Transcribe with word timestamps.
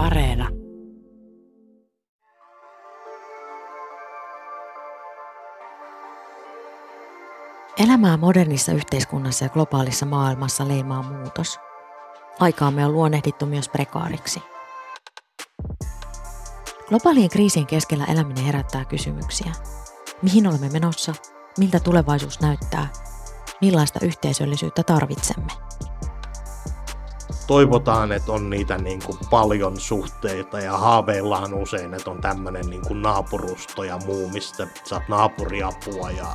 Areena. 0.00 0.48
Elämää 7.78 8.16
modernissa 8.16 8.72
yhteiskunnassa 8.72 9.44
ja 9.44 9.48
globaalissa 9.48 10.06
maailmassa 10.06 10.68
leimaa 10.68 11.02
muutos. 11.02 11.58
Aikaamme 12.38 12.86
on 12.86 12.92
luonnehdittu 12.92 13.46
myös 13.46 13.68
prekaariksi. 13.68 14.42
Globaalien 16.88 17.30
kriisien 17.30 17.66
keskellä 17.66 18.04
eläminen 18.04 18.44
herättää 18.44 18.84
kysymyksiä. 18.84 19.52
Mihin 20.22 20.46
olemme 20.46 20.68
menossa? 20.68 21.14
Miltä 21.58 21.80
tulevaisuus 21.80 22.40
näyttää? 22.40 22.86
Millaista 23.60 23.98
yhteisöllisyyttä 24.02 24.82
tarvitsemme? 24.82 25.52
Toivotaan, 27.50 28.12
että 28.12 28.32
on 28.32 28.50
niitä 28.50 28.78
niin 28.78 29.00
kuin 29.06 29.18
paljon 29.30 29.80
suhteita 29.80 30.60
ja 30.60 30.78
haaveillaan 30.78 31.54
usein, 31.54 31.94
että 31.94 32.10
on 32.10 32.20
tämmöinen 32.20 32.66
niin 32.70 32.82
kuin 32.86 33.02
naapurusto 33.02 33.84
ja 33.84 33.98
muu, 34.06 34.28
mistä 34.28 34.66
saat 34.84 35.08
naapuriapua 35.08 36.10
ja 36.10 36.26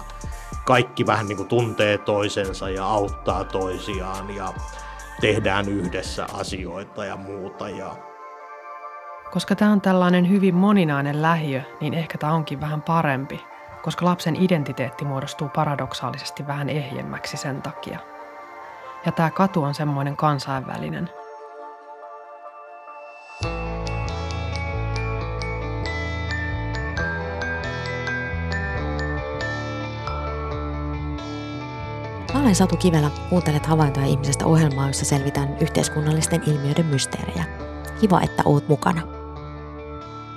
kaikki 0.66 1.06
vähän 1.06 1.28
niin 1.28 1.38
kuin 1.38 1.48
tuntee 1.48 1.98
toisensa 1.98 2.70
ja 2.70 2.86
auttaa 2.86 3.44
toisiaan 3.44 4.36
ja 4.36 4.54
tehdään 5.22 5.70
yhdessä 5.70 6.28
asioita 6.34 7.06
ja 7.06 7.16
muuta. 7.16 7.70
Ja... 7.70 7.96
Koska 9.32 9.56
tämä 9.56 9.72
on 9.72 9.82
tällainen 9.82 10.30
hyvin 10.30 10.56
moninainen 10.56 11.22
lähiö, 11.22 11.62
niin 11.82 11.94
ehkä 11.94 12.18
tämä 12.18 12.34
onkin 12.34 12.62
vähän 12.62 12.82
parempi, 12.82 13.42
koska 13.84 14.06
lapsen 14.06 14.36
identiteetti 14.36 15.06
muodostuu 15.06 15.50
paradoksaalisesti 15.56 16.48
vähän 16.48 16.70
ehjemmäksi 16.70 17.38
sen 17.38 17.62
takia– 17.62 18.00
ja 19.06 19.12
tämä 19.12 19.30
katu 19.30 19.64
on 19.64 19.74
semmoinen 19.74 20.18
kansainvälinen. 20.18 21.10
Mä 32.34 32.42
olen 32.42 32.56
Satu 32.56 32.78
Kivelä. 32.78 33.12
Kuuntelet 33.30 33.66
havaintoja 33.66 34.06
ihmisestä 34.06 34.46
ohjelmaa, 34.46 34.88
jossa 34.88 35.06
selvitään 35.06 35.58
yhteiskunnallisten 35.62 36.44
ilmiöiden 36.46 36.86
mysteerejä. 36.86 37.46
Kiva, 38.02 38.22
että 38.22 38.44
oot 38.46 38.68
mukana. 38.68 39.02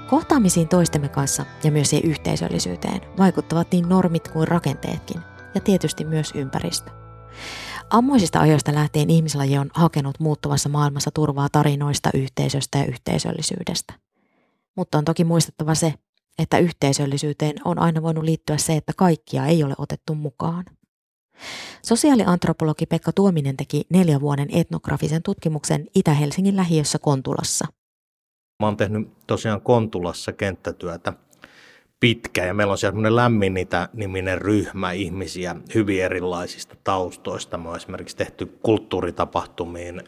Kohtaamisiin 0.07 0.69
toistemme 0.69 1.09
kanssa 1.09 1.45
ja 1.65 1.71
myös 1.71 1.91
siihen 1.91 2.11
yhteisöllisyyteen 2.11 3.01
vaikuttavat 3.19 3.73
niin 3.73 3.89
normit 3.89 4.29
kuin 4.29 4.49
rakenteetkin 4.49 5.23
ja 5.55 5.61
tietysti 5.61 6.05
myös 6.05 6.33
ympäristö. 6.35 6.91
Ammoisista 7.91 8.41
ajoista 8.41 8.75
lähtien 8.75 9.11
ihmislaji 9.11 9.59
on 9.59 9.71
hakenut 9.75 10.21
muuttuvassa 10.21 10.69
maailmassa 10.69 11.11
turvaa 11.11 11.49
tarinoista, 11.53 12.11
yhteisöstä 12.15 12.79
ja 12.79 12.85
yhteisöllisyydestä. 12.85 13.95
Mutta 14.77 14.99
on 14.99 15.05
toki 15.05 15.25
muistettava 15.25 15.75
se, 15.75 15.95
että 16.39 16.59
yhteisöllisyyteen 16.59 17.57
on 17.65 17.79
aina 17.79 18.03
voinut 18.03 18.25
liittyä 18.25 18.57
se, 18.57 18.77
että 18.77 18.93
kaikkia 18.97 19.47
ei 19.47 19.65
ole 19.65 19.75
otettu 19.79 20.15
mukaan. 20.15 20.65
Sosiaaliantropologi 21.83 22.87
Pekka 22.87 23.13
Tuominen 23.13 23.57
teki 23.57 23.83
neljän 23.91 24.21
vuoden 24.21 24.49
etnografisen 24.53 25.23
tutkimuksen 25.23 25.87
Itä-Helsingin 25.95 26.57
lähiössä 26.57 26.99
Kontulassa. 26.99 27.67
Mä 28.63 28.67
oon 28.67 28.77
tehnyt 28.77 29.27
tosiaan 29.27 29.61
Kontulassa 29.61 30.33
kenttätyötä 30.33 31.13
pitkä 32.01 32.45
ja 32.45 32.55
meillä 32.55 32.71
on 32.71 32.79
siellä 32.79 33.17
lämmin 33.17 33.55
niitä 33.55 33.89
niminen 33.93 34.41
ryhmä 34.41 34.93
ihmisiä 34.93 35.57
hyvin 35.75 36.03
erilaisista 36.03 36.77
taustoista. 36.85 37.59
Me 37.59 37.69
on 37.69 37.77
esimerkiksi 37.77 38.17
tehty 38.17 38.47
kulttuuritapahtumiin 38.47 40.03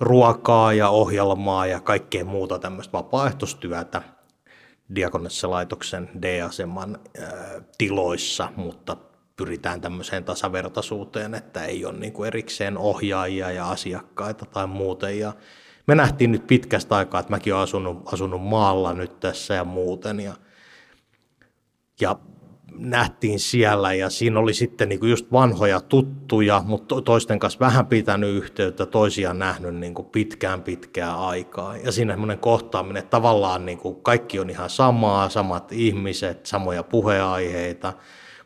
ruokaa 0.00 0.72
ja 0.72 0.88
ohjelmaa 0.88 1.66
ja 1.66 1.80
kaikkea 1.80 2.24
muuta 2.24 2.58
tämmöistä 2.58 2.92
vapaaehtoistyötä 2.92 4.02
Diakonessa-laitoksen 4.94 6.08
D-aseman 6.22 6.98
äh, 7.18 7.28
tiloissa, 7.78 8.48
mutta 8.56 8.96
pyritään 9.36 9.80
tämmöiseen 9.80 10.24
tasavertaisuuteen, 10.24 11.34
että 11.34 11.64
ei 11.64 11.84
ole 11.84 11.98
niin 11.98 12.12
kuin 12.12 12.26
erikseen 12.26 12.78
ohjaajia 12.78 13.50
ja 13.50 13.70
asiakkaita 13.70 14.46
tai 14.46 14.66
muuten. 14.66 15.18
Ja 15.18 15.32
me 15.86 15.94
nähtiin 15.94 16.32
nyt 16.32 16.46
pitkästä 16.46 16.96
aikaa, 16.96 17.20
että 17.20 17.30
mäkin 17.30 17.54
olen 17.54 17.62
asunut, 17.62 18.02
asunut 18.12 18.42
maalla 18.42 18.92
nyt 18.92 19.20
tässä 19.20 19.54
ja 19.54 19.64
muuten. 19.64 20.20
Ja 20.20 20.34
ja 22.00 22.16
nähtiin 22.78 23.40
siellä 23.40 23.94
ja 23.94 24.10
siinä 24.10 24.40
oli 24.40 24.54
sitten 24.54 24.88
niin 24.88 25.00
kuin 25.00 25.10
just 25.10 25.32
vanhoja 25.32 25.80
tuttuja, 25.80 26.62
mutta 26.66 27.00
toisten 27.00 27.38
kanssa 27.38 27.60
vähän 27.60 27.86
pitänyt 27.86 28.30
yhteyttä, 28.30 28.86
toisiaan 28.86 29.38
nähnyt 29.38 29.74
niin 29.74 29.94
kuin 29.94 30.06
pitkään 30.06 30.62
pitkään 30.62 31.18
aikaa. 31.18 31.76
Ja 31.76 31.92
siinä 31.92 32.12
semmoinen 32.12 32.38
kohtaaminen, 32.38 33.00
että 33.00 33.10
tavallaan 33.10 33.66
niin 33.66 33.78
kuin 33.78 33.96
kaikki 34.02 34.38
on 34.38 34.50
ihan 34.50 34.70
samaa, 34.70 35.28
samat 35.28 35.72
ihmiset, 35.72 36.46
samoja 36.46 36.82
puheaiheita, 36.82 37.92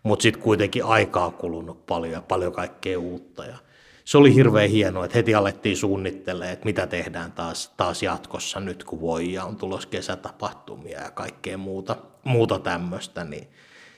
mutta 0.03 0.22
sitten 0.22 0.43
kuitenkin 0.43 0.84
aikaa 0.84 1.31
kulunut 1.31 1.87
paljon 1.87 2.12
ja 2.12 2.22
paljon 2.22 2.53
kaikkea 2.53 2.99
uutta. 2.99 3.44
Ja 3.44 3.56
se 4.05 4.19
oli 4.19 4.34
hirveän 4.34 4.71
hienoa, 4.71 5.05
että 5.05 5.19
heti 5.19 5.34
alettiin 5.34 5.77
suunnittelemaan, 5.77 6.53
että 6.53 6.65
mitä 6.65 6.87
tehdään 6.87 7.33
taas, 7.33 7.75
taas 7.77 8.03
jatkossa 8.03 8.61
nyt, 8.61 8.84
kun 8.84 9.00
voi 9.00 9.33
ja 9.33 9.44
on 9.44 9.56
tulossa 9.56 9.88
kesätapahtumia 9.88 11.00
ja 11.00 11.11
kaikkea 11.11 11.59
muuta, 11.59 11.97
muuta 12.25 12.59
tämmöistä. 12.59 13.25
Niin 13.25 13.49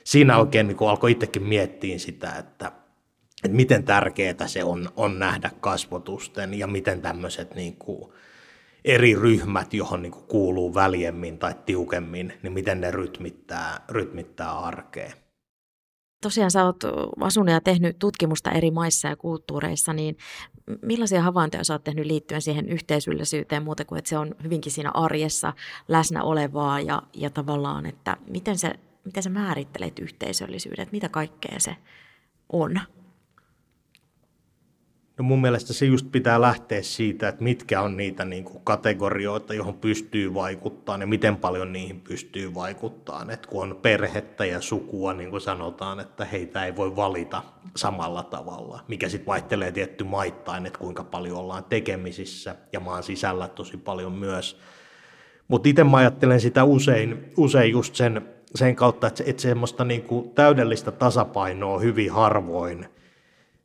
siinä 0.03 0.37
oikein 0.37 0.67
niin 0.67 0.77
alkoi 0.89 1.11
itsekin 1.11 1.43
miettiä 1.43 1.99
sitä, 1.99 2.35
että, 2.35 2.71
että 3.43 3.55
miten 3.55 3.83
tärkeää 3.83 4.47
se 4.47 4.63
on, 4.63 4.89
on 4.95 5.19
nähdä 5.19 5.51
kasvotusten 5.59 6.53
ja 6.53 6.67
miten 6.67 7.01
tämmöiset 7.01 7.55
niin 7.55 7.75
kuin 7.75 8.13
eri 8.85 9.15
ryhmät, 9.15 9.73
johon 9.73 10.01
niin 10.01 10.11
kuin 10.11 10.25
kuuluu 10.25 10.75
väljemmin 10.75 11.39
tai 11.39 11.55
tiukemmin, 11.65 12.33
niin 12.43 12.53
miten 12.53 12.81
ne 12.81 12.91
rytmittää, 12.91 13.85
rytmittää 13.89 14.59
arkeen 14.59 15.22
tosiaan 16.23 16.51
sä 16.51 16.65
oot 16.65 16.83
asunut 17.21 17.49
ja 17.49 17.61
tehnyt 17.61 17.99
tutkimusta 17.99 18.51
eri 18.51 18.71
maissa 18.71 19.07
ja 19.07 19.15
kulttuureissa, 19.15 19.93
niin 19.93 20.17
millaisia 20.81 21.21
havaintoja 21.21 21.63
sä 21.63 21.73
oot 21.73 21.83
tehnyt 21.83 22.05
liittyen 22.05 22.41
siihen 22.41 22.69
yhteisöllisyyteen 22.69 23.63
muuta 23.63 23.85
kuin, 23.85 23.99
että 23.99 24.09
se 24.09 24.17
on 24.17 24.35
hyvinkin 24.43 24.71
siinä 24.71 24.91
arjessa 24.93 25.53
läsnä 25.87 26.23
olevaa 26.23 26.79
ja, 26.79 27.01
ja 27.13 27.29
tavallaan, 27.29 27.85
että 27.85 28.17
miten, 28.27 28.57
se, 28.57 28.73
miten 29.05 29.23
sä 29.23 29.29
määrittelet 29.29 29.99
yhteisöllisyyden, 29.99 30.87
mitä 30.91 31.09
kaikkea 31.09 31.59
se 31.59 31.75
on? 32.49 32.79
No 35.17 35.23
mun 35.23 35.41
mielestä 35.41 35.73
se 35.73 35.85
just 35.85 36.11
pitää 36.11 36.41
lähteä 36.41 36.81
siitä, 36.81 37.27
että 37.27 37.43
mitkä 37.43 37.81
on 37.81 37.97
niitä 37.97 38.25
niin 38.25 38.43
kuin 38.43 38.63
kategorioita, 38.63 39.53
johon 39.53 39.73
pystyy 39.73 40.33
vaikuttamaan 40.33 41.01
ja 41.01 41.07
miten 41.07 41.35
paljon 41.35 41.73
niihin 41.73 42.01
pystyy 42.01 42.53
vaikuttamaan. 42.53 43.29
Et 43.29 43.45
kun 43.45 43.63
on 43.63 43.79
perhettä 43.81 44.45
ja 44.45 44.61
sukua, 44.61 45.13
niin 45.13 45.29
kuin 45.29 45.41
sanotaan, 45.41 45.99
että 45.99 46.25
heitä 46.25 46.65
ei 46.65 46.75
voi 46.75 46.95
valita 46.95 47.43
samalla 47.75 48.23
tavalla, 48.23 48.79
mikä 48.87 49.09
sitten 49.09 49.27
vaihtelee 49.27 49.71
tietty 49.71 50.03
maittain, 50.03 50.65
että 50.65 50.79
kuinka 50.79 51.03
paljon 51.03 51.37
ollaan 51.37 51.63
tekemisissä 51.63 52.55
ja 52.71 52.79
maan 52.79 53.03
sisällä 53.03 53.47
tosi 53.47 53.77
paljon 53.77 54.11
myös. 54.11 54.59
Mutta 55.47 55.69
itse 55.69 55.83
mä 55.83 55.97
ajattelen 55.97 56.39
sitä 56.39 56.63
usein, 56.63 57.31
usein 57.37 57.71
just 57.71 57.95
sen, 57.95 58.29
sen 58.55 58.75
kautta, 58.75 59.07
että, 59.07 59.23
että 59.27 59.41
semmoista 59.41 59.85
niin 59.85 60.03
kuin 60.03 60.29
täydellistä 60.29 60.91
tasapainoa 60.91 61.79
hyvin 61.79 62.11
harvoin– 62.11 62.85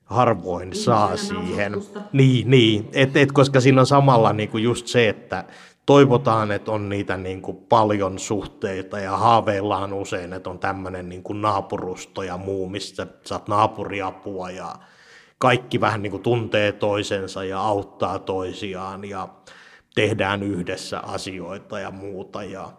harvoin 0.08 0.74
saa 0.74 1.16
siihen. 1.16 1.72
Niin, 2.12 2.50
niin. 2.50 2.88
Et, 2.92 3.16
et, 3.16 3.32
koska 3.32 3.60
siinä 3.60 3.80
on 3.80 3.86
samalla 3.86 4.32
niin 4.32 4.48
kuin 4.48 4.64
just 4.64 4.86
se, 4.86 5.08
että 5.08 5.44
toivotaan, 5.86 6.52
että 6.52 6.72
on 6.72 6.88
niitä 6.88 7.16
niin 7.16 7.42
kuin 7.42 7.56
paljon 7.56 8.18
suhteita 8.18 8.98
ja 8.98 9.16
haaveillaan 9.16 9.92
usein, 9.92 10.32
että 10.32 10.50
on 10.50 10.58
tämmöinen 10.58 11.08
niin 11.08 11.22
kuin 11.22 11.42
naapurusto 11.42 12.22
ja 12.22 12.36
muu, 12.36 12.68
mistä 12.68 13.06
saat 13.24 13.48
naapuriapua 13.48 14.50
ja 14.50 14.74
kaikki 15.38 15.80
vähän 15.80 16.02
niin 16.02 16.10
kuin 16.10 16.22
tuntee 16.22 16.72
toisensa 16.72 17.44
ja 17.44 17.60
auttaa 17.60 18.18
toisiaan 18.18 19.04
ja 19.04 19.28
tehdään 19.94 20.42
yhdessä 20.42 21.00
asioita 21.00 21.80
ja 21.80 21.90
muuta. 21.90 22.42
Ja 22.44 22.72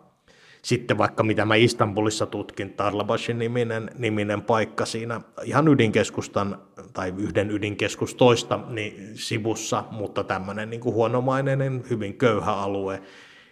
sitten 0.62 0.98
vaikka 0.98 1.24
mitä 1.24 1.46
mä 1.46 1.56
Istanbulissa 1.56 2.26
tutkin, 2.26 2.74
Tarlabashin 2.74 3.40
niminen, 3.40 3.90
niminen 3.98 4.42
paikka 4.42 4.86
siinä 4.86 5.22
ihan 5.44 5.68
ydinkeskustan 5.68 6.62
tai 6.94 7.14
yhden 7.18 7.52
ydinkeskustoista 7.52 8.60
niin 8.68 9.12
sivussa, 9.14 9.84
mutta 9.92 10.24
tämmöinen 10.24 10.70
niin 10.70 10.82
kuin 10.82 10.96
huonomainen, 10.96 11.84
hyvin 11.90 12.18
köyhä 12.18 12.54
alue, 12.54 13.02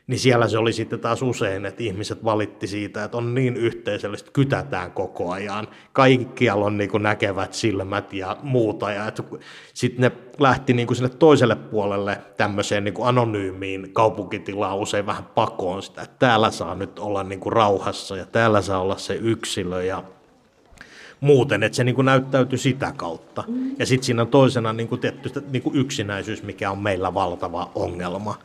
niin 0.08 0.20
siellä 0.20 0.48
se 0.48 0.58
oli 0.58 0.74
sitten 0.74 1.00
taas 1.00 1.22
usein, 1.22 1.66
että 1.66 1.84
ihmiset 1.84 2.24
valitti 2.24 2.68
siitä, 2.68 3.04
että 3.04 3.18
on 3.18 3.36
niin 3.36 3.58
yhteisöllistä, 3.58 4.32
kytätään 4.32 4.92
koko 4.92 5.32
ajan. 5.32 5.68
Kaikkialla 5.94 6.66
on 6.66 6.78
niin 6.78 6.90
kuin 6.90 7.04
näkevät 7.04 7.54
silmät 7.54 8.14
ja 8.14 8.38
muuta. 8.44 8.92
Ja 8.92 9.12
sitten 9.74 10.02
ne 10.02 10.12
lähti 10.40 10.74
niin 10.74 10.88
kuin 10.88 10.98
sinne 10.98 11.10
toiselle 11.10 11.56
puolelle 11.56 12.22
tämmöiseen 12.38 12.84
niin 12.84 12.94
kuin 12.94 13.08
anonyymiin 13.08 13.90
kaupunkitilaan 13.94 14.78
usein 14.78 15.06
vähän 15.06 15.24
pakoon 15.24 15.84
sitä, 15.84 16.02
että 16.02 16.16
täällä 16.20 16.52
saa 16.52 16.76
nyt 16.76 17.00
olla 17.00 17.24
niin 17.24 17.40
kuin 17.40 17.54
rauhassa 17.54 18.18
ja 18.18 18.26
täällä 18.26 18.62
saa 18.62 18.82
olla 18.82 18.98
se 18.98 19.16
yksilö 19.16 19.84
ja 19.84 20.04
muuten, 21.20 21.64
että 21.64 21.76
se 21.76 21.84
niin 21.84 21.96
kuin 21.96 22.06
näyttäytyi 22.06 22.58
sitä 22.58 22.94
kautta. 22.98 23.44
Ja 23.80 23.86
sitten 23.86 24.06
siinä 24.06 24.22
on 24.22 24.28
toisena 24.28 24.74
niin 24.74 24.88
kuin 24.88 25.02
tietty 25.02 25.32
niin 25.52 25.64
kuin 25.64 25.76
yksinäisyys, 25.76 26.44
mikä 26.44 26.72
on 26.72 26.80
meillä 26.80 27.14
valtava 27.14 27.72
ongelma 27.76 28.36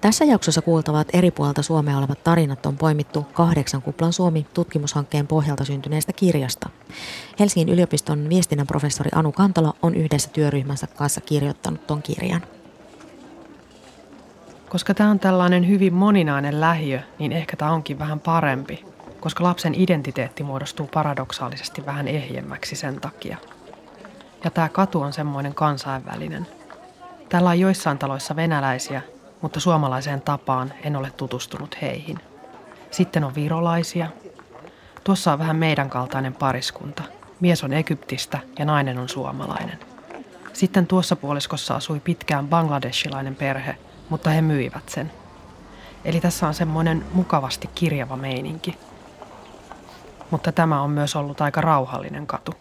Tässä 0.00 0.24
jaksossa 0.24 0.62
kuultavat 0.62 1.08
eri 1.12 1.30
puolta 1.30 1.62
Suomea 1.62 1.98
olevat 1.98 2.24
tarinat 2.24 2.66
on 2.66 2.76
poimittu 2.76 3.26
kahdeksan 3.32 3.82
kuplan 3.82 4.12
Suomi 4.12 4.46
tutkimushankkeen 4.54 5.26
pohjalta 5.26 5.64
syntyneestä 5.64 6.12
kirjasta. 6.12 6.70
Helsingin 7.40 7.74
yliopiston 7.74 8.28
viestinnän 8.28 8.66
professori 8.66 9.10
Anu 9.14 9.32
Kantola 9.32 9.74
on 9.82 9.94
yhdessä 9.94 10.30
työryhmänsä 10.30 10.86
kanssa 10.86 11.20
kirjoittanut 11.20 11.86
ton 11.86 12.02
kirjan. 12.02 12.42
Koska 14.68 14.94
tämä 14.94 15.10
on 15.10 15.18
tällainen 15.18 15.68
hyvin 15.68 15.94
moninainen 15.94 16.60
lähiö, 16.60 17.00
niin 17.18 17.32
ehkä 17.32 17.56
tämä 17.56 17.70
onkin 17.70 17.98
vähän 17.98 18.20
parempi, 18.20 18.84
koska 19.20 19.44
lapsen 19.44 19.74
identiteetti 19.74 20.42
muodostuu 20.42 20.86
paradoksaalisesti 20.94 21.86
vähän 21.86 22.08
ehjemmäksi 22.08 22.76
sen 22.76 23.00
takia. 23.00 23.36
Ja 24.44 24.50
tämä 24.50 24.68
katu 24.68 25.00
on 25.00 25.12
semmoinen 25.12 25.54
kansainvälinen. 25.54 26.46
Täällä 27.28 27.50
on 27.50 27.60
joissain 27.60 27.98
taloissa 27.98 28.36
venäläisiä, 28.36 29.02
mutta 29.40 29.60
suomalaiseen 29.60 30.20
tapaan 30.20 30.72
en 30.82 30.96
ole 30.96 31.10
tutustunut 31.16 31.76
heihin. 31.82 32.18
Sitten 32.90 33.24
on 33.24 33.34
virolaisia. 33.34 34.06
Tuossa 35.04 35.32
on 35.32 35.38
vähän 35.38 35.56
meidän 35.56 35.90
kaltainen 35.90 36.34
pariskunta. 36.34 37.02
Mies 37.40 37.64
on 37.64 37.72
Egyptistä 37.72 38.38
ja 38.58 38.64
nainen 38.64 38.98
on 38.98 39.08
suomalainen. 39.08 39.78
Sitten 40.52 40.86
tuossa 40.86 41.16
puoliskossa 41.16 41.74
asui 41.74 42.00
pitkään 42.00 42.48
bangladeshilainen 42.48 43.34
perhe, 43.34 43.76
mutta 44.08 44.30
he 44.30 44.42
myivät 44.42 44.88
sen. 44.88 45.12
Eli 46.04 46.20
tässä 46.20 46.46
on 46.46 46.54
semmoinen 46.54 47.04
mukavasti 47.12 47.70
kirjava 47.74 48.16
meininki. 48.16 48.78
Mutta 50.30 50.52
tämä 50.52 50.82
on 50.82 50.90
myös 50.90 51.16
ollut 51.16 51.40
aika 51.40 51.60
rauhallinen 51.60 52.26
katu. 52.26 52.54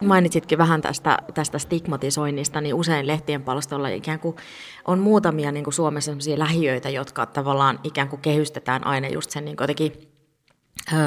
Mainitsitkin 0.00 0.58
vähän 0.58 0.82
tästä, 0.82 1.18
tästä 1.34 1.58
stigmatisoinnista, 1.58 2.60
niin 2.60 2.74
usein 2.74 3.06
lehtien 3.06 3.42
palstoilla 3.42 3.88
ikään 3.88 4.20
kuin 4.20 4.36
on 4.84 4.98
muutamia 4.98 5.52
niin 5.52 5.64
kuin 5.64 5.74
Suomessa 5.74 6.10
sellaisia 6.10 6.38
lähiöitä, 6.38 6.88
jotka 6.88 7.26
tavallaan 7.26 7.80
ikään 7.84 8.08
kuin 8.08 8.22
kehystetään 8.22 8.86
aina 8.86 9.08
just 9.08 9.30
sen 9.30 9.44
niin 9.44 9.56
jotenkin 9.60 10.09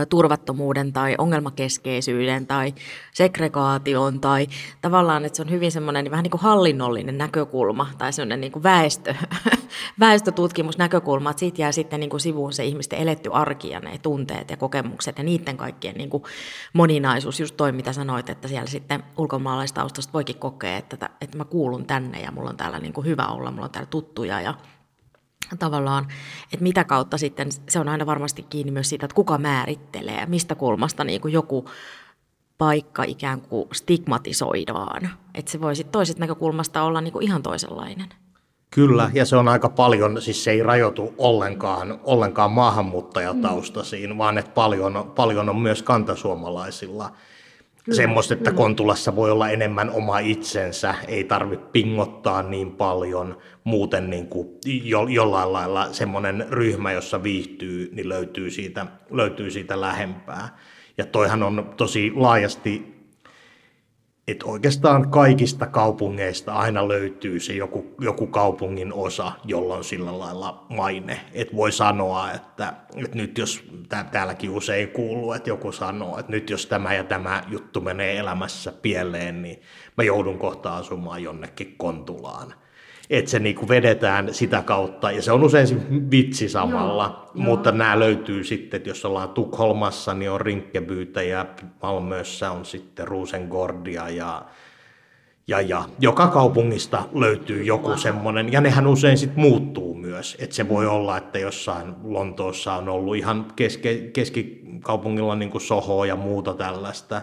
turvattomuuden 0.09 0.94
tai 0.94 1.15
ongelmakeskeisyyden 1.18 2.47
tai 2.47 2.74
segregaation 3.13 4.19
tai 4.21 4.47
tavallaan, 4.81 5.25
että 5.25 5.35
se 5.35 5.41
on 5.41 5.50
hyvin 5.50 5.71
semmoinen 5.71 6.12
vähän 6.12 6.24
niin 6.24 6.31
kuin 6.31 6.41
hallinnollinen 6.41 7.18
näkökulma 7.18 7.88
tai 7.97 8.13
semmoinen 8.13 8.41
niin 8.41 8.51
kuin 8.51 8.63
väestö, 8.63 9.15
väestötutkimusnäkökulma, 10.00 11.30
että 11.30 11.39
siitä 11.39 11.62
jää 11.62 11.71
sitten 11.71 12.00
niin 12.00 12.09
kuin 12.09 12.19
sivuun 12.19 12.53
se 12.53 12.65
ihmisten 12.65 13.00
eletty 13.00 13.30
arki 13.33 13.69
ja 13.69 13.80
ne 13.80 13.97
tunteet 13.97 14.50
ja 14.50 14.57
kokemukset 14.57 15.18
ja 15.18 15.24
niiden 15.24 15.57
kaikkien 15.57 15.95
niin 15.95 16.09
kuin 16.09 16.24
moninaisuus, 16.74 17.39
just 17.39 17.57
toi 17.57 17.71
mitä 17.71 17.94
sanoit, 17.94 18.29
että 18.29 18.47
siellä 18.47 18.68
sitten 18.68 19.03
ulkomaalaistaustasta 19.18 20.13
voikin 20.13 20.38
kokea, 20.38 20.77
että, 20.77 21.09
että 21.21 21.38
mä 21.38 21.45
kuulun 21.45 21.86
tänne 21.86 22.21
ja 22.21 22.31
mulla 22.31 22.50
on 22.50 22.57
täällä 22.57 22.79
niin 22.79 22.94
kuin 22.94 23.07
hyvä 23.07 23.27
olla, 23.27 23.51
mulla 23.51 23.65
on 23.65 23.71
täällä 23.71 23.89
tuttuja 23.89 24.41
ja 24.41 24.53
tavallaan, 25.59 26.07
että 26.53 26.63
mitä 26.63 26.83
kautta 26.83 27.17
sitten, 27.17 27.49
se 27.69 27.79
on 27.79 27.89
aina 27.89 28.05
varmasti 28.05 28.43
kiinni 28.43 28.71
myös 28.71 28.89
siitä, 28.89 29.05
että 29.05 29.15
kuka 29.15 29.37
määrittelee, 29.37 30.25
mistä 30.25 30.55
kulmasta 30.55 31.03
niin 31.03 31.21
kuin 31.21 31.33
joku 31.33 31.69
paikka 32.57 33.03
ikään 33.03 33.41
kuin 33.41 33.67
stigmatisoidaan. 33.73 35.09
Että 35.33 35.51
se 35.51 35.61
voi 35.61 35.75
sitten 35.75 35.91
toisesta 35.91 36.19
näkökulmasta 36.19 36.83
olla 36.83 37.01
niin 37.01 37.13
kuin 37.13 37.25
ihan 37.25 37.43
toisenlainen. 37.43 38.09
Kyllä, 38.69 39.11
ja 39.13 39.25
se 39.25 39.35
on 39.35 39.47
aika 39.47 39.69
paljon, 39.69 40.21
siis 40.21 40.43
se 40.43 40.51
ei 40.51 40.63
rajoitu 40.63 41.13
ollenkaan, 41.17 41.99
ollenkaan 42.03 42.51
maahanmuuttajataustaisiin, 42.51 44.09
mm. 44.09 44.17
vaan 44.17 44.37
että 44.37 44.51
paljon, 44.51 45.11
paljon 45.15 45.49
on 45.49 45.57
myös 45.57 45.83
kantasuomalaisilla– 45.83 47.11
semmoista, 47.91 48.33
että 48.33 48.51
Kontulassa 48.51 49.15
voi 49.15 49.31
olla 49.31 49.50
enemmän 49.50 49.89
oma 49.89 50.19
itsensä, 50.19 50.95
ei 51.07 51.24
tarvitse 51.24 51.65
pingottaa 51.71 52.44
niin 52.44 52.71
paljon, 52.71 53.38
muuten 53.63 54.09
niin 54.09 54.27
kuin 54.27 54.47
jo, 54.65 55.07
jollain 55.07 55.53
lailla 55.53 55.94
semmoinen 55.94 56.45
ryhmä, 56.50 56.91
jossa 56.91 57.24
viihtyy, 57.24 57.89
niin 57.94 58.09
löytyy 58.09 58.51
siitä, 58.51 58.85
löytyy 59.12 59.51
siitä 59.51 59.81
lähempää. 59.81 60.57
Ja 60.97 61.06
toihan 61.06 61.44
on 61.44 61.74
tosi 61.77 62.12
laajasti 62.15 62.92
että 64.27 64.45
oikeastaan 64.45 65.09
kaikista 65.09 65.65
kaupungeista 65.65 66.53
aina 66.53 66.87
löytyy 66.87 67.39
se 67.39 67.53
joku, 67.53 67.95
joku 67.99 68.27
kaupungin 68.27 68.93
osa, 68.93 69.31
jolla 69.45 69.75
on 69.75 69.83
sillä 69.83 70.19
lailla 70.19 70.65
maine. 70.69 71.19
Että 71.33 71.55
voi 71.55 71.71
sanoa, 71.71 72.31
että, 72.31 72.73
että 72.95 73.17
nyt 73.17 73.37
jos, 73.37 73.63
täälläkin 74.11 74.49
usein 74.49 74.89
kuuluu, 74.89 75.33
että 75.33 75.49
joku 75.49 75.71
sanoo, 75.71 76.19
että 76.19 76.31
nyt 76.31 76.49
jos 76.49 76.65
tämä 76.65 76.93
ja 76.93 77.03
tämä 77.03 77.43
juttu 77.47 77.81
menee 77.81 78.17
elämässä 78.17 78.73
pieleen, 78.81 79.41
niin 79.41 79.61
mä 79.97 80.03
joudun 80.03 80.39
kohta 80.39 80.75
asumaan 80.75 81.23
jonnekin 81.23 81.75
Kontulaan 81.77 82.53
että 83.18 83.31
se 83.31 83.39
niinku 83.39 83.69
vedetään 83.69 84.33
sitä 84.33 84.62
kautta, 84.62 85.12
ja 85.12 85.21
se 85.21 85.31
on 85.31 85.44
usein 85.44 85.68
se 85.68 85.75
vitsi 86.12 86.50
samalla, 86.50 87.31
joo, 87.36 87.45
mutta 87.45 87.69
joo. 87.69 87.77
nämä 87.77 88.00
löytyy 88.00 88.44
sitten, 88.44 88.77
että 88.77 88.89
jos 88.89 89.06
ollaan 89.06 89.30
Tukholmassa, 89.30 90.13
niin 90.13 90.31
on 90.31 90.42
Rinkkebyytä, 90.42 91.21
ja 91.21 91.45
Malmössä 91.81 92.51
on 92.51 92.65
sitten 92.65 93.07
Rosengordia, 93.07 94.10
ja, 94.10 94.45
ja, 95.48 95.62
ja 95.62 95.83
joka 96.00 96.27
kaupungista 96.27 97.04
löytyy 97.13 97.63
joku 97.63 97.89
wow. 97.89 97.98
semmoinen, 97.98 98.51
ja 98.51 98.62
nehän 98.62 98.88
usein 98.88 99.18
sitten 99.18 99.39
muuttuu 99.39 99.95
myös, 99.95 100.38
että 100.39 100.56
se 100.56 100.69
voi 100.69 100.88
olla, 100.88 101.18
että 101.18 101.39
jossain 101.39 101.94
Lontoossa 102.04 102.74
on 102.74 102.89
ollut 102.89 103.15
ihan 103.15 103.45
keske, 103.56 103.95
keskikaupungilla 103.95 105.36
niin 105.36 105.50
kuin 105.51 105.62
Soho 105.62 106.06
ja 106.06 106.15
muuta 106.15 106.54
tällaista, 106.54 107.21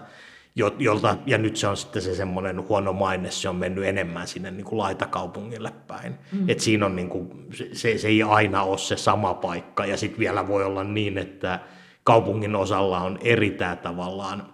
jolta, 0.78 1.16
ja 1.26 1.38
nyt 1.38 1.56
se 1.56 1.66
on 1.66 1.76
sitten 1.76 2.02
se 2.02 2.14
semmoinen 2.14 2.68
huono 2.68 2.92
maine, 2.92 3.30
se 3.30 3.48
on 3.48 3.56
mennyt 3.56 3.84
enemmän 3.84 4.28
sinne 4.28 4.50
niin 4.50 4.64
kuin 4.64 4.78
laitakaupungille 4.78 5.72
päin. 5.86 6.14
Mm. 6.32 6.48
Et 6.48 6.60
siinä 6.60 6.86
on 6.86 6.96
niin 6.96 7.08
kuin, 7.08 7.46
se, 7.72 7.98
se 7.98 8.08
ei 8.08 8.22
aina 8.22 8.62
ole 8.62 8.78
se 8.78 8.96
sama 8.96 9.34
paikka, 9.34 9.86
ja 9.86 9.96
sitten 9.96 10.18
vielä 10.18 10.48
voi 10.48 10.64
olla 10.64 10.84
niin, 10.84 11.18
että 11.18 11.60
kaupungin 12.04 12.56
osalla 12.56 13.00
on 13.00 13.18
eri 13.22 13.50
tämä 13.50 13.76
tavallaan, 13.76 14.46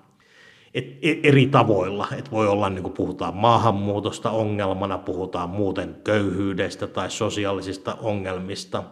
et, 0.75 0.99
et, 1.03 1.19
eri 1.23 1.47
tavoilla. 1.47 2.09
Et 2.19 2.31
voi 2.31 2.49
olla, 2.49 2.71
niin 2.71 2.83
kuin 2.83 2.93
puhutaan 2.93 3.37
maahanmuutosta 3.37 4.31
ongelmana, 4.31 4.99
puhutaan 4.99 5.51
muuten 5.51 5.97
köyhyydestä 6.05 6.87
tai 6.87 7.11
sosiaalisista 7.11 7.97
ongelmista, 8.01 8.83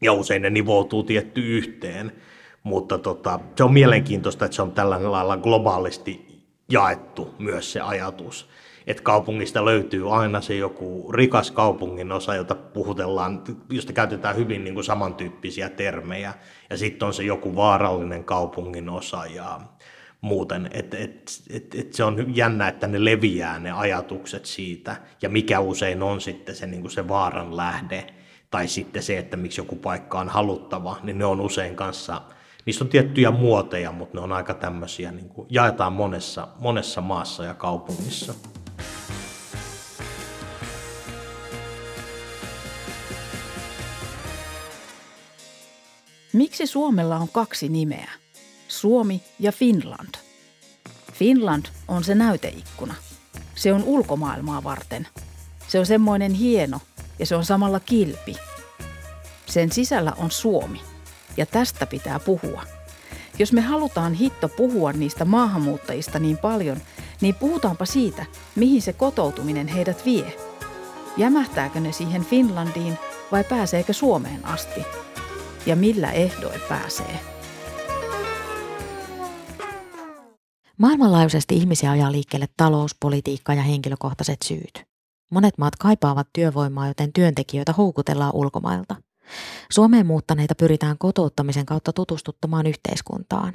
ja 0.00 0.12
usein 0.12 0.42
ne 0.42 0.50
nivoutuu 0.50 1.02
tietty 1.02 1.40
yhteen. 1.56 2.12
Mutta 2.64 2.98
tota, 2.98 3.40
se 3.56 3.64
on 3.64 3.72
mielenkiintoista, 3.72 4.44
että 4.44 4.54
se 4.54 4.62
on 4.62 4.72
tällä 4.72 5.12
lailla 5.12 5.36
globaalisti 5.36 6.44
jaettu 6.68 7.34
myös 7.38 7.72
se 7.72 7.80
ajatus. 7.80 8.48
Että 8.86 9.02
kaupungista 9.02 9.64
löytyy 9.64 10.16
aina 10.16 10.40
se 10.40 10.54
joku 10.54 11.12
rikas 11.12 11.50
kaupungin 11.50 12.12
osa, 12.12 12.34
jota 12.34 12.54
puhutellaan, 12.54 13.42
josta 13.70 13.92
käytetään 13.92 14.36
hyvin 14.36 14.64
niin 14.64 14.74
kuin 14.74 14.84
samantyyppisiä 14.84 15.68
termejä. 15.68 16.34
Ja 16.70 16.76
sitten 16.76 17.06
on 17.06 17.14
se 17.14 17.22
joku 17.22 17.56
vaarallinen 17.56 18.24
kaupungin 18.24 18.88
osa 18.88 19.26
ja 19.26 19.60
muuten. 20.20 20.70
Et, 20.72 20.94
et, 20.94 21.30
et, 21.50 21.74
et 21.74 21.92
se 21.92 22.04
on 22.04 22.36
jännä, 22.36 22.68
että 22.68 22.86
ne 22.86 23.04
leviää 23.04 23.58
ne 23.58 23.72
ajatukset 23.72 24.44
siitä. 24.44 24.96
Ja 25.22 25.28
mikä 25.28 25.60
usein 25.60 26.02
on 26.02 26.20
sitten 26.20 26.56
se, 26.56 26.66
niin 26.66 26.80
kuin 26.80 26.92
se 26.92 27.08
vaaran 27.08 27.56
lähde. 27.56 28.06
Tai 28.50 28.68
sitten 28.68 29.02
se, 29.02 29.18
että 29.18 29.36
miksi 29.36 29.60
joku 29.60 29.76
paikka 29.76 30.20
on 30.20 30.28
haluttava, 30.28 30.96
niin 31.02 31.18
ne 31.18 31.24
on 31.24 31.40
usein 31.40 31.76
kanssa– 31.76 32.20
niissä 32.66 32.84
on 32.84 32.90
tiettyjä 32.90 33.30
muoteja, 33.30 33.92
mutta 33.92 34.18
ne 34.18 34.24
on 34.24 34.32
aika 34.32 34.54
tämmöisiä, 34.54 35.12
niin 35.12 35.28
kuin 35.28 35.46
jaetaan 35.50 35.92
monessa, 35.92 36.48
monessa 36.58 37.00
maassa 37.00 37.44
ja 37.44 37.54
kaupungissa. 37.54 38.34
Miksi 46.32 46.66
Suomella 46.66 47.16
on 47.16 47.28
kaksi 47.28 47.68
nimeä? 47.68 48.10
Suomi 48.68 49.22
ja 49.40 49.52
Finland. 49.52 50.14
Finland 51.12 51.66
on 51.88 52.04
se 52.04 52.14
näyteikkuna. 52.14 52.94
Se 53.54 53.72
on 53.72 53.84
ulkomaailmaa 53.84 54.64
varten. 54.64 55.06
Se 55.68 55.78
on 55.78 55.86
semmoinen 55.86 56.32
hieno 56.32 56.80
ja 57.18 57.26
se 57.26 57.36
on 57.36 57.44
samalla 57.44 57.80
kilpi. 57.80 58.36
Sen 59.46 59.72
sisällä 59.72 60.12
on 60.18 60.30
Suomi– 60.30 60.80
ja 61.36 61.46
tästä 61.46 61.86
pitää 61.86 62.20
puhua. 62.20 62.62
Jos 63.38 63.52
me 63.52 63.60
halutaan 63.60 64.14
hitto 64.14 64.48
puhua 64.48 64.92
niistä 64.92 65.24
maahanmuuttajista 65.24 66.18
niin 66.18 66.38
paljon, 66.38 66.76
niin 67.20 67.34
puhutaanpa 67.34 67.84
siitä, 67.84 68.26
mihin 68.56 68.82
se 68.82 68.92
kotoutuminen 68.92 69.68
heidät 69.68 70.04
vie. 70.04 70.36
Jämähtääkö 71.16 71.80
ne 71.80 71.92
siihen 71.92 72.24
Finlandiin 72.24 72.98
vai 73.32 73.44
pääseekö 73.44 73.92
Suomeen 73.92 74.44
asti? 74.44 74.80
Ja 75.66 75.76
millä 75.76 76.12
ehdoin 76.12 76.60
pääsee? 76.68 77.20
Maailmanlaajuisesti 80.78 81.56
ihmisiä 81.56 81.90
ajaa 81.90 82.12
liikkeelle 82.12 82.48
talous, 82.56 82.96
politiikka 83.00 83.54
ja 83.54 83.62
henkilökohtaiset 83.62 84.42
syyt. 84.44 84.84
Monet 85.30 85.58
maat 85.58 85.76
kaipaavat 85.76 86.28
työvoimaa, 86.32 86.88
joten 86.88 87.12
työntekijöitä 87.12 87.72
houkutellaan 87.72 88.34
ulkomailta– 88.34 88.96
Suomeen 89.70 90.06
muuttaneita 90.06 90.54
pyritään 90.54 90.98
kotouttamisen 90.98 91.66
kautta 91.66 91.92
tutustuttamaan 91.92 92.66
yhteiskuntaan. 92.66 93.54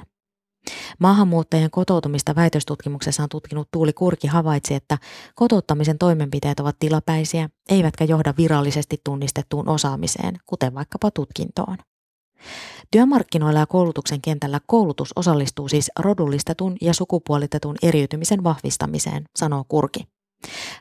Maahanmuuttajien 0.98 1.70
kotoutumista 1.70 2.34
väitöstutkimuksessaan 2.34 3.28
tutkinut 3.28 3.68
Tuuli 3.70 3.92
Kurki 3.92 4.26
havaitsi, 4.26 4.74
että 4.74 4.98
kotouttamisen 5.34 5.98
toimenpiteet 5.98 6.60
ovat 6.60 6.76
tilapäisiä, 6.78 7.48
eivätkä 7.68 8.04
johda 8.04 8.34
virallisesti 8.38 9.00
tunnistettuun 9.04 9.68
osaamiseen, 9.68 10.38
kuten 10.46 10.74
vaikkapa 10.74 11.10
tutkintoon. 11.10 11.76
Työmarkkinoilla 12.90 13.60
ja 13.60 13.66
koulutuksen 13.66 14.20
kentällä 14.20 14.60
koulutus 14.66 15.12
osallistuu 15.16 15.68
siis 15.68 15.90
rodullistetun 15.98 16.76
ja 16.80 16.94
sukupuolitetun 16.94 17.76
eriytymisen 17.82 18.44
vahvistamiseen, 18.44 19.24
sanoo 19.38 19.64
Kurki. 19.68 20.19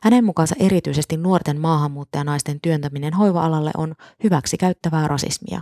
Hänen 0.03 0.25
mukaansa 0.25 0.55
erityisesti 0.59 1.17
nuorten 1.17 1.61
maahanmuuttajanaisten 1.61 2.61
työntäminen 2.61 3.13
hoiva-alalle 3.13 3.71
on 3.77 3.95
hyväksi 4.23 4.57
käyttävää 4.57 5.07
rasismia. 5.07 5.61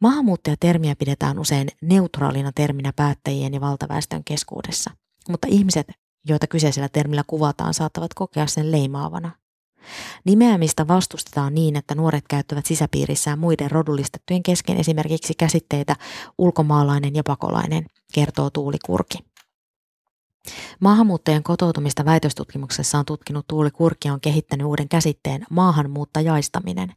Maahanmuuttajatermiä 0.00 0.96
pidetään 0.96 1.38
usein 1.38 1.68
neutraalina 1.82 2.52
terminä 2.54 2.92
päättäjien 2.96 3.54
ja 3.54 3.60
valtaväestön 3.60 4.24
keskuudessa, 4.24 4.90
mutta 5.28 5.48
ihmiset, 5.50 5.86
joita 6.28 6.46
kyseisellä 6.46 6.88
termillä 6.88 7.24
kuvataan, 7.26 7.74
saattavat 7.74 8.14
kokea 8.14 8.46
sen 8.46 8.72
leimaavana. 8.72 9.30
Nimeämistä 10.24 10.88
vastustetaan 10.88 11.54
niin, 11.54 11.76
että 11.76 11.94
nuoret 11.94 12.24
käyttävät 12.28 12.66
sisäpiirissään 12.66 13.38
muiden 13.38 13.70
rodullistettujen 13.70 14.42
kesken 14.42 14.76
esimerkiksi 14.76 15.34
käsitteitä 15.38 15.96
ulkomaalainen 16.38 17.14
ja 17.14 17.22
pakolainen, 17.26 17.86
kertoo 18.14 18.50
Tuuli 18.50 18.76
Kurki. 18.86 19.18
Maahanmuuttajien 20.80 21.42
kotoutumista 21.42 22.04
väitöstutkimuksessa 22.04 22.98
on 22.98 23.04
tutkinut 23.04 23.44
Tuuli 23.48 23.70
Kurki 23.70 24.10
on 24.10 24.20
kehittänyt 24.20 24.66
uuden 24.66 24.88
käsitteen 24.88 25.46
maahanmuuttajaistaminen. 25.50 26.92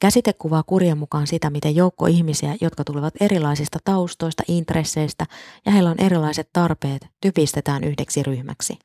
Käsite 0.00 0.32
kuvaa 0.32 0.62
kurjan 0.62 0.98
mukaan 0.98 1.26
sitä, 1.26 1.50
miten 1.50 1.76
joukko 1.76 2.06
ihmisiä, 2.06 2.56
jotka 2.60 2.84
tulevat 2.84 3.14
erilaisista 3.20 3.78
taustoista, 3.84 4.42
intresseistä 4.48 5.26
ja 5.66 5.72
heillä 5.72 5.90
on 5.90 6.00
erilaiset 6.00 6.48
tarpeet, 6.52 7.06
typistetään 7.20 7.84
yhdeksi 7.84 8.22
ryhmäksi. 8.22 8.78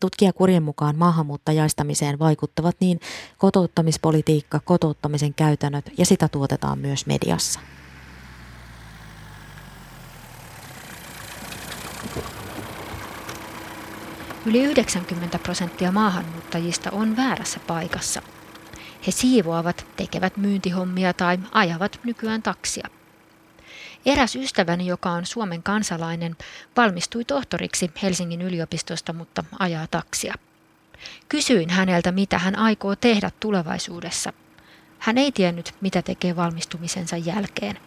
Tutkija 0.00 0.32
kurjen 0.32 0.62
mukaan 0.62 0.96
maahanmuuttajaistamiseen 0.98 2.18
vaikuttavat 2.18 2.76
niin 2.80 3.00
kotouttamispolitiikka, 3.38 4.60
kotouttamisen 4.64 5.34
käytännöt 5.34 5.90
ja 5.98 6.06
sitä 6.06 6.28
tuotetaan 6.28 6.78
myös 6.78 7.06
mediassa. 7.06 7.60
Yli 14.46 14.64
90 14.64 15.38
prosenttia 15.38 15.92
maahanmuuttajista 15.92 16.90
on 16.90 17.16
väärässä 17.16 17.60
paikassa. 17.66 18.22
He 19.06 19.10
siivoavat, 19.12 19.86
tekevät 19.96 20.36
myyntihommia 20.36 21.12
tai 21.12 21.38
ajavat 21.52 22.00
nykyään 22.04 22.42
taksia. 22.42 22.88
Eräs 24.06 24.36
ystäväni, 24.36 24.86
joka 24.86 25.10
on 25.10 25.26
Suomen 25.26 25.62
kansalainen, 25.62 26.36
valmistui 26.76 27.24
tohtoriksi 27.24 27.90
Helsingin 28.02 28.42
yliopistosta, 28.42 29.12
mutta 29.12 29.44
ajaa 29.58 29.86
taksia. 29.86 30.34
Kysyin 31.28 31.70
häneltä, 31.70 32.12
mitä 32.12 32.38
hän 32.38 32.58
aikoo 32.58 32.96
tehdä 32.96 33.30
tulevaisuudessa. 33.40 34.32
Hän 34.98 35.18
ei 35.18 35.32
tiennyt, 35.32 35.74
mitä 35.80 36.02
tekee 36.02 36.36
valmistumisensa 36.36 37.16
jälkeen. 37.16 37.78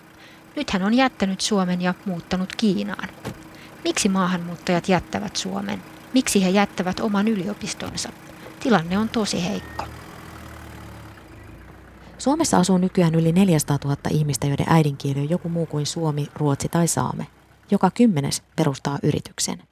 Nyt 0.56 0.70
hän 0.70 0.84
on 0.84 0.94
jättänyt 0.94 1.42
Suomen 1.42 1.82
ja 1.82 1.94
muuttanut 2.06 2.56
Kiinaan. 2.56 3.10
Miksi 3.84 4.10
maahanmuuttajat 4.10 4.90
jättävät 4.90 5.36
Suomen? 5.36 5.97
Miksi 6.14 6.44
he 6.44 6.50
jättävät 6.50 7.00
oman 7.00 7.28
yliopistonsa? 7.28 8.10
Tilanne 8.60 8.98
on 8.98 9.10
tosi 9.10 9.46
heikko. 9.46 9.84
Suomessa 12.18 12.58
asuu 12.58 12.78
nykyään 12.78 13.16
yli 13.16 13.32
400 13.32 13.78
000 13.84 13.98
ihmistä, 14.10 14.48
joiden 14.48 14.66
äidinkieli 14.70 15.20
on 15.20 15.30
joku 15.30 15.50
muu 15.50 15.66
kuin 15.66 15.86
suomi, 15.86 16.28
ruotsi 16.36 16.70
tai 16.70 16.88
saame. 16.88 17.28
Joka 17.72 17.92
kymmenes 17.92 18.44
perustaa 18.56 19.00
yrityksen. 19.04 19.64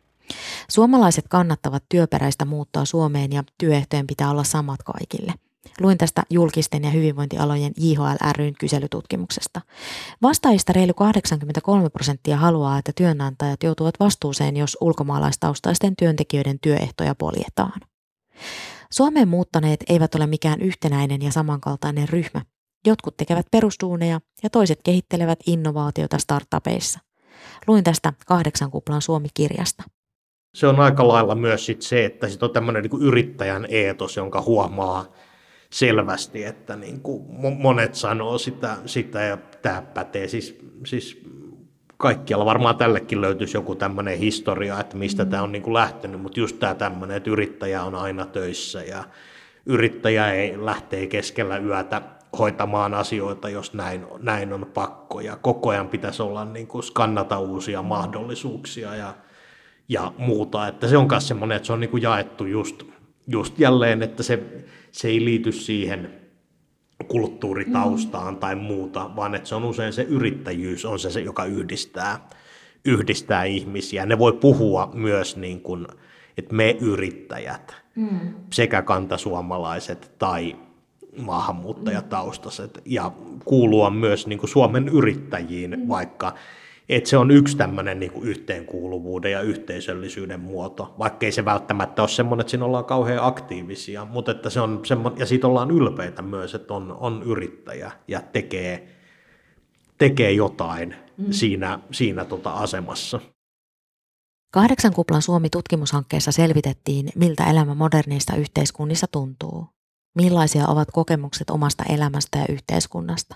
Suomalaiset 0.70 1.26
kannattavat 1.28 1.84
työperäistä 1.90 2.46
muuttoa 2.46 2.86
Suomeen 2.86 3.32
ja 3.32 3.44
työehtojen 3.58 4.08
pitää 4.08 4.30
olla 4.30 4.44
samat 4.44 4.84
kaikille. 4.84 5.34
Luin 5.82 5.98
tästä 5.98 6.24
julkisten 6.30 6.84
ja 6.84 6.90
hyvinvointialojen 6.90 7.74
JHL 7.78 8.30
ryn 8.38 8.54
kyselytutkimuksesta. 8.60 9.62
Vastaajista 10.22 10.74
reilu 10.74 10.94
83 10.94 11.90
prosenttia 11.90 12.38
haluaa, 12.38 12.78
että 12.78 12.92
työnantajat 12.96 13.64
joutuvat 13.64 13.96
vastuuseen, 14.00 14.58
jos 14.58 14.78
ulkomaalaistaustaisten 14.82 15.96
työntekijöiden 15.96 16.60
työehtoja 16.62 17.16
poljetaan. 17.16 17.82
Suomeen 18.92 19.28
muuttaneet 19.28 19.84
eivät 19.90 20.16
ole 20.16 20.28
mikään 20.28 20.62
yhtenäinen 20.62 21.22
ja 21.22 21.32
samankaltainen 21.32 22.10
ryhmä. 22.10 22.42
Jotkut 22.88 23.18
tekevät 23.18 23.46
perusduuneja 23.52 24.20
ja 24.44 24.50
toiset 24.50 24.80
kehittelevät 24.84 25.40
innovaatioita 25.48 26.18
startupeissa. 26.18 27.00
Luin 27.68 27.84
tästä 27.84 28.14
kahdeksan 28.26 28.72
kuplan 28.72 29.02
Suomi-kirjasta. 29.02 29.84
Se 30.56 30.68
on 30.68 30.80
aika 30.80 31.08
lailla 31.08 31.36
myös 31.36 31.66
sit 31.66 31.82
se, 31.82 32.06
että 32.06 32.30
sit 32.30 32.44
on 32.44 32.52
tämmöinen 32.52 32.84
niin 32.84 33.02
yrittäjän 33.02 33.66
eetos, 33.70 34.18
jonka 34.18 34.42
huomaa 34.42 35.06
selvästi, 35.76 36.44
että 36.44 36.76
niin 36.76 37.02
kuin 37.02 37.24
monet 37.58 37.96
sanoo 37.96 38.38
sitä, 38.38 38.78
sitä 38.86 39.22
ja 39.22 39.38
tämä 39.62 39.82
pätee 39.82 40.28
siis, 40.28 40.58
siis 40.86 41.22
kaikkialla 41.98 42.46
varmaan 42.46 42.78
tällekin 42.78 43.22
löytyisi 43.22 43.58
joku 43.58 43.76
tämmöinen 43.76 44.18
historia, 44.18 44.80
että 44.80 44.98
mistä 44.98 45.24
mm. 45.24 45.30
tämä 45.30 45.44
on 45.44 45.52
niin 45.52 45.62
kuin 45.62 45.74
lähtenyt, 45.74 46.22
mutta 46.22 46.40
just 46.40 46.60
tämä 46.60 46.76
tämmöinen, 46.76 47.18
että 47.18 47.30
yrittäjä 47.30 47.84
on 47.84 47.96
aina 47.96 48.26
töissä 48.26 48.84
ja 48.84 49.04
yrittäjä 49.66 50.32
ei 50.32 50.66
lähtee 50.66 51.08
keskellä 51.08 51.58
yötä 51.58 52.02
hoitamaan 52.40 52.94
asioita, 52.94 53.50
jos 53.50 53.74
näin, 53.74 54.06
näin 54.20 54.54
on 54.54 54.72
pakko. 54.74 55.20
Ja 55.20 55.38
koko 55.42 55.70
ajan 55.70 55.88
pitäisi 55.88 56.22
olla 56.24 56.46
niin 56.46 56.68
kuin 56.68 56.84
skannata 56.84 57.40
uusia 57.40 57.82
mahdollisuuksia 57.82 58.96
ja, 58.96 59.14
ja 59.90 60.12
muuta. 60.18 60.68
Että 60.68 60.88
se 60.88 60.98
on 60.98 61.08
myös 61.10 61.28
semmoinen, 61.28 61.56
että 61.56 61.66
se 61.68 61.74
on 61.74 61.80
niin 61.80 61.90
kuin 61.90 62.04
jaettu 62.04 62.46
just, 62.46 62.84
just 63.28 63.60
jälleen, 63.60 64.04
että 64.04 64.24
se, 64.24 64.44
se 64.96 65.08
ei 65.08 65.26
liity 65.26 65.52
siihen 65.52 66.10
kulttuuritaustaan 67.08 68.34
mm. 68.34 68.40
tai 68.40 68.56
muuta, 68.56 69.16
vaan 69.16 69.36
että 69.36 69.50
se 69.50 69.56
on 69.56 69.64
usein 69.64 69.94
se 69.94 70.02
yrittäjyys 70.02 70.86
on 70.86 71.00
se, 71.00 71.12
se 71.12 71.22
joka 71.22 71.46
yhdistää, 71.46 72.30
yhdistää 72.86 73.44
ihmisiä. 73.44 74.06
Ne 74.06 74.20
voi 74.20 74.34
puhua 74.34 74.92
myös 74.94 75.38
niin 75.38 75.62
kuin, 75.62 75.88
että 76.38 76.56
me 76.56 76.78
yrittäjät, 76.82 77.76
mm. 77.96 78.34
sekä 78.54 78.82
kantasuomalaiset 78.82 80.12
tai 80.20 80.56
maahanmuuttajataustaiset, 81.18 82.82
ja 82.86 83.12
kuulua 83.46 83.90
myös 83.90 84.28
niin 84.28 84.40
kuin 84.40 84.50
Suomen 84.50 84.88
yrittäjiin, 84.88 85.80
mm. 85.80 85.88
vaikka 85.88 86.34
että 86.90 87.10
se 87.10 87.18
on 87.18 87.32
yksi 87.32 87.58
tämmöinen 87.58 88.00
niin 88.00 88.12
yhteenkuuluvuuden 88.22 89.32
ja 89.32 89.42
yhteisöllisyyden 89.42 90.40
muoto, 90.40 90.96
vaikkei 91.00 91.32
se 91.32 91.46
välttämättä 91.46 92.02
ole 92.02 92.10
semmoinen, 92.10 92.42
että 92.42 92.52
siinä 92.52 92.66
ollaan 92.66 92.86
kauhean 92.86 93.24
aktiivisia, 93.24 94.06
mutta 94.06 94.32
että 94.32 94.50
se 94.50 94.62
on 94.62 94.82
semmoinen, 94.86 95.20
ja 95.20 95.26
siitä 95.26 95.48
ollaan 95.48 95.72
ylpeitä 95.72 96.22
myös, 96.22 96.56
että 96.56 96.74
on, 96.74 96.98
on 97.00 97.24
yrittäjä 97.24 97.92
ja 98.08 98.22
tekee, 98.22 98.88
tekee 99.98 100.32
jotain 100.32 100.96
mm. 101.18 101.26
siinä, 101.32 101.80
siinä 101.92 102.26
tota 102.26 102.52
asemassa. 102.52 103.20
Kahdeksan 104.54 104.94
kuplan 104.94 105.22
Suomi-tutkimushankkeessa 105.22 106.32
selvitettiin, 106.32 107.10
miltä 107.16 107.50
elämä 107.50 107.76
moderneista 107.76 108.36
yhteiskunnissa 108.36 109.08
tuntuu. 109.12 109.68
Millaisia 110.16 110.68
ovat 110.68 110.88
kokemukset 110.92 111.50
omasta 111.50 111.84
elämästä 111.90 112.38
ja 112.38 112.46
yhteiskunnasta. 112.50 113.36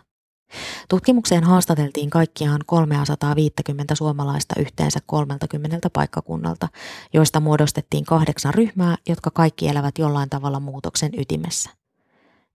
Tutkimukseen 0.89 1.43
haastateltiin 1.43 2.09
kaikkiaan 2.09 2.61
350 2.65 3.95
suomalaista 3.95 4.55
yhteensä 4.59 4.99
30 5.05 5.89
paikkakunnalta, 5.89 6.67
joista 7.13 7.39
muodostettiin 7.39 8.05
kahdeksan 8.05 8.53
ryhmää, 8.53 8.97
jotka 9.09 9.31
kaikki 9.31 9.67
elävät 9.67 9.97
jollain 9.97 10.29
tavalla 10.29 10.59
muutoksen 10.59 11.11
ytimessä. 11.17 11.69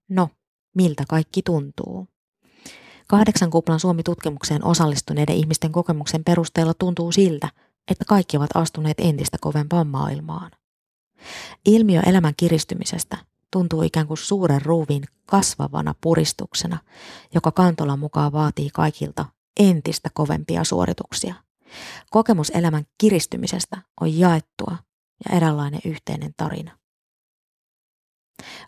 No, 0.08 0.28
miltä 0.74 1.04
kaikki 1.08 1.42
tuntuu? 1.42 2.08
Kahdeksan 3.08 3.50
kuplan 3.50 3.80
Suomi-tutkimukseen 3.80 4.64
osallistuneiden 4.64 5.36
ihmisten 5.36 5.72
kokemuksen 5.72 6.24
perusteella 6.24 6.74
tuntuu 6.74 7.12
siltä, 7.12 7.48
että 7.90 8.04
kaikki 8.04 8.36
ovat 8.36 8.50
astuneet 8.54 9.00
entistä 9.00 9.36
kovempaan 9.40 9.86
maailmaan. 9.86 10.50
Ilmiö 11.66 12.00
elämän 12.06 12.34
kiristymisestä 12.36 13.18
tuntuu 13.54 13.82
ikään 13.82 14.06
kuin 14.06 14.18
suuren 14.18 14.62
ruuvin 14.62 15.04
kasvavana 15.26 15.94
puristuksena, 16.00 16.78
joka 17.34 17.52
kantolan 17.52 17.99
mukaan 17.99 18.32
vaatii 18.32 18.70
kaikilta 18.70 19.26
entistä 19.61 20.08
kovempia 20.14 20.64
suorituksia. 20.64 21.34
Kokemus 22.11 22.50
elämän 22.50 22.84
kiristymisestä 22.99 23.82
on 24.00 24.18
jaettua 24.18 24.76
ja 25.25 25.37
eräänlainen 25.37 25.80
yhteinen 25.84 26.34
tarina. 26.37 26.78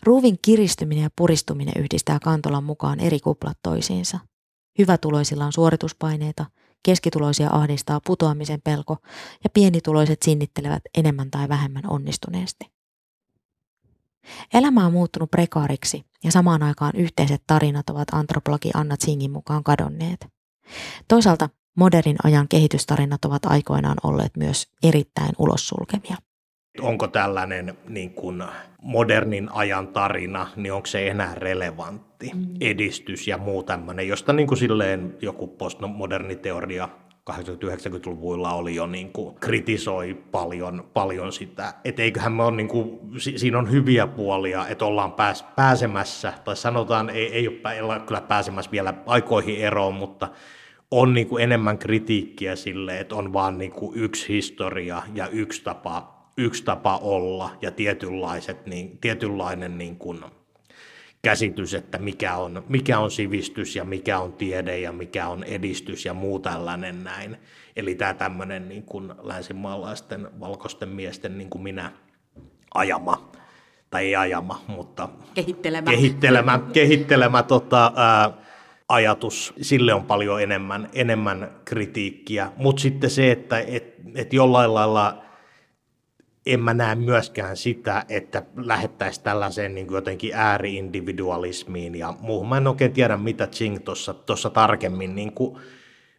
Ruuvin 0.03 0.39
kiristyminen 0.41 1.03
ja 1.03 1.09
puristuminen 1.17 1.83
yhdistää 1.83 2.19
kantolan 2.23 2.63
mukaan 2.63 2.99
eri 2.99 3.19
kuplat 3.19 3.57
toisiinsa. 3.63 4.19
Hyvätuloisilla 4.79 5.45
on 5.45 5.53
suorituspaineita, 5.53 6.45
keskituloisia 6.83 7.49
ahdistaa 7.49 8.01
putoamisen 8.05 8.61
pelko 8.63 8.97
ja 9.43 9.49
pienituloiset 9.53 10.21
sinnittelevät 10.21 10.83
enemmän 10.97 11.31
tai 11.31 11.49
vähemmän 11.49 11.89
onnistuneesti. 11.89 12.76
Elämä 14.53 14.85
on 14.85 14.91
muuttunut 14.91 15.31
prekaariksi 15.31 16.05
ja 16.23 16.31
samaan 16.31 16.63
aikaan 16.63 16.93
yhteiset 16.95 17.43
tarinat 17.47 17.89
ovat 17.89 18.07
antropologi 18.11 18.71
Anna 18.73 18.95
Zingin 19.05 19.31
mukaan 19.31 19.63
kadonneet. 19.63 20.27
Toisaalta 21.07 21.49
modernin 21.77 22.15
ajan 22.23 22.47
kehitystarinat 22.47 23.25
ovat 23.25 23.45
aikoinaan 23.45 23.97
olleet 24.03 24.37
myös 24.37 24.67
erittäin 24.83 25.31
ulossulkevia. 25.37 26.17
Onko 26.81 27.07
tällainen 27.07 27.77
niin 27.87 28.13
kuin 28.13 28.43
modernin 28.81 29.49
ajan 29.51 29.87
tarina, 29.87 30.47
niin 30.55 30.73
onko 30.73 30.85
se 30.85 31.07
enää 31.07 31.35
relevantti 31.35 32.31
mm. 32.35 32.47
edistys 32.61 33.27
ja 33.27 33.37
muu 33.37 33.63
tämmöinen, 33.63 34.07
josta 34.07 34.33
niin 34.33 34.47
kuin 34.47 34.57
silleen 34.57 35.17
joku 35.21 35.47
postmoderni 35.47 36.35
teoria 36.35 36.89
80-90-luvuilla 37.31 38.53
oli 38.53 38.75
jo 38.75 38.87
niin 38.87 39.13
kuin, 39.13 39.35
kritisoi 39.35 40.13
paljon, 40.31 40.89
paljon 40.93 41.31
sitä, 41.31 41.73
että 41.85 42.01
eiköhän 42.01 42.31
me 42.31 42.43
on 42.43 42.57
niin 42.57 42.67
kuin, 42.67 42.99
siinä 43.17 43.59
on 43.59 43.71
hyviä 43.71 44.07
puolia, 44.07 44.67
että 44.67 44.85
ollaan 44.85 45.11
pääs, 45.11 45.45
pääsemässä, 45.55 46.33
tai 46.43 46.55
sanotaan, 46.55 47.09
ei, 47.09 47.33
ei 47.33 47.47
ole, 47.47 47.81
ole 47.81 47.99
kyllä 47.99 48.21
pääsemässä 48.21 48.71
vielä 48.71 48.93
aikoihin 49.05 49.57
eroon, 49.57 49.93
mutta 49.93 50.29
on 50.91 51.13
niin 51.13 51.27
kuin 51.27 51.43
enemmän 51.43 51.77
kritiikkiä 51.77 52.55
sille, 52.55 52.99
että 52.99 53.15
on 53.15 53.33
vaan 53.33 53.57
niin 53.57 53.71
kuin 53.71 53.97
yksi 53.99 54.27
historia 54.33 55.03
ja 55.13 55.27
yksi 55.27 55.63
tapa, 55.63 56.17
yksi 56.37 56.63
tapa 56.63 56.97
olla 56.97 57.49
ja 57.61 57.71
tietynlaiset, 57.71 58.65
niin, 58.65 58.97
tietynlainen 58.97 59.77
niin 59.77 59.95
kuin, 59.95 60.19
käsitys, 61.27 61.73
että 61.73 61.97
mikä 61.97 62.35
on, 62.35 62.63
mikä 62.69 62.99
on 62.99 63.11
sivistys 63.11 63.75
ja 63.75 63.83
mikä 63.83 64.19
on 64.19 64.33
tiede 64.33 64.79
ja 64.79 64.91
mikä 64.91 65.27
on 65.27 65.43
edistys 65.43 66.05
ja 66.05 66.13
muu 66.13 66.39
tällainen 66.39 67.03
näin. 67.03 67.37
Eli 67.75 67.95
tämä 67.95 68.13
tämmöinen 68.13 68.69
niin 68.69 68.83
kuin 68.83 69.13
länsimaalaisten 69.23 70.29
valkoisten 70.39 70.89
miesten 70.89 71.37
niin 71.37 71.49
kuin 71.49 71.61
minä 71.61 71.91
ajama, 72.73 73.31
tai 73.89 74.05
ei 74.05 74.15
ajama, 74.15 74.61
mutta 74.67 75.09
kehittelemä, 75.33 75.91
kehittelemä, 75.91 76.59
kehittelemä 76.73 77.43
tota, 77.43 77.91
ää, 77.95 78.33
ajatus, 78.89 79.53
sille 79.61 79.93
on 79.93 80.03
paljon 80.03 80.41
enemmän, 80.41 80.89
enemmän 80.93 81.51
kritiikkiä. 81.65 82.51
Mutta 82.57 82.81
sitten 82.81 83.09
se, 83.09 83.31
että 83.31 83.59
et, 83.59 83.95
et 84.15 84.33
jollain 84.33 84.73
lailla 84.73 85.23
en 86.47 86.59
mä 86.59 86.73
näe 86.73 86.95
myöskään 86.95 87.57
sitä, 87.57 88.05
että 88.09 88.43
lähettäisiin 88.55 89.23
tällaiseen 89.23 89.75
niin 89.75 89.87
jotenkin 89.91 90.31
ääriindividualismiin 90.33 91.95
ja 91.95 92.13
muuhun. 92.19 92.49
Mä 92.49 92.57
en 92.57 92.67
oikein 92.67 92.93
tiedä, 92.93 93.17
mitä 93.17 93.47
Ching 93.47 93.77
tuossa 94.25 94.49
tarkemmin 94.49 95.15
niin 95.15 95.33
kuin, 95.33 95.57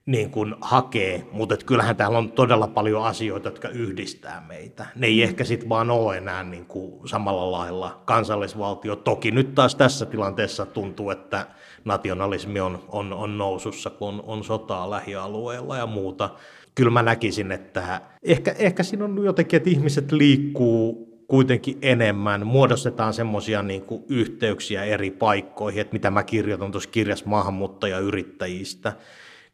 niin 0.07 0.31
kuin 0.31 0.55
hakee, 0.61 1.27
mutta 1.33 1.57
kyllähän 1.57 1.97
täällä 1.97 2.19
on 2.19 2.33
todella 2.33 2.67
paljon 2.67 3.05
asioita, 3.05 3.49
jotka 3.49 3.69
yhdistää 3.69 4.45
meitä. 4.49 4.87
Ne 4.95 5.07
ei 5.07 5.23
ehkä 5.23 5.45
sitten 5.45 5.69
vaan 5.69 5.91
ole 5.91 6.17
enää 6.17 6.45
niin 6.45 6.67
kuin 6.67 7.09
samalla 7.09 7.53
lailla 7.53 8.03
kansallisvaltio. 8.05 8.97
Toki 8.97 9.31
nyt 9.31 9.55
taas 9.55 9.75
tässä 9.75 10.07
tilanteessa 10.07 10.67
tuntuu, 10.67 11.11
että 11.11 11.47
nationalismi 11.85 12.61
on, 12.61 12.85
on, 12.89 13.13
on 13.13 13.39
nousussa, 13.39 13.91
kun 13.91 14.23
on 14.27 14.45
sotaa 14.45 14.91
lähialueella 14.91 15.77
ja 15.77 15.87
muuta 15.87 16.31
kyllä 16.79 16.91
mä 16.91 17.03
näkisin, 17.03 17.53
että 17.53 18.01
ehkä, 18.23 18.55
ehkä 18.59 18.83
siinä 18.83 19.05
on 19.05 19.25
jotenkin, 19.25 19.57
että 19.57 19.71
ihmiset 19.71 20.13
liikkuu 20.13 21.09
kuitenkin 21.29 21.79
enemmän, 21.83 22.47
muodostetaan 22.47 23.15
semmoisia 23.15 23.63
niin 23.63 23.85
yhteyksiä 24.09 24.85
eri 24.85 25.11
paikkoihin, 25.11 25.81
että 25.81 25.93
mitä 25.93 26.11
mä 26.11 26.23
kirjoitan 26.23 26.73
tuossa 26.73 26.91
kirjassa 26.91 27.29
maahanmuuttajayrittäjistä, 27.29 28.93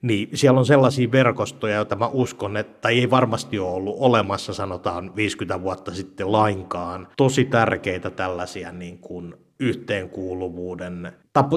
niin 0.02 0.28
siellä 0.34 0.58
on 0.58 0.66
sellaisia 0.66 1.12
verkostoja, 1.12 1.76
joita 1.76 1.96
mä 1.96 2.06
uskon, 2.06 2.56
että 2.56 2.88
ei 2.88 3.10
varmasti 3.10 3.58
ole 3.58 3.74
ollut 3.74 3.96
olemassa, 3.98 4.54
sanotaan 4.54 5.16
50 5.16 5.62
vuotta 5.62 5.94
sitten 5.94 6.32
lainkaan. 6.32 7.08
Tosi 7.16 7.44
tärkeitä 7.44 8.10
tällaisia 8.10 8.72
niin 8.72 8.98
kuin 8.98 9.34
yhteenkuuluvuuden, 9.60 11.12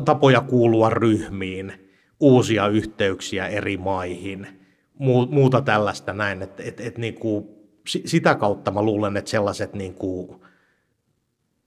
tapoja 0.06 0.42
kuulua 0.42 0.90
ryhmiin, 0.90 1.74
uusia 2.20 2.68
yhteyksiä 2.68 3.48
eri 3.48 3.78
maihin– 3.78 4.48
muuta 5.00 5.62
tällaista 5.62 6.14
näin, 6.14 6.42
että 6.42 6.64
et, 6.64 6.80
et 6.80 6.98
niin 6.98 7.16
kuin, 7.16 7.48
sitä 7.88 8.36
kautta 8.36 8.72
mä 8.72 8.82
luulen, 8.82 9.18
että 9.18 9.32
sellaiset 9.32 9.74
niin 9.74 9.94
kuin, 9.94 10.42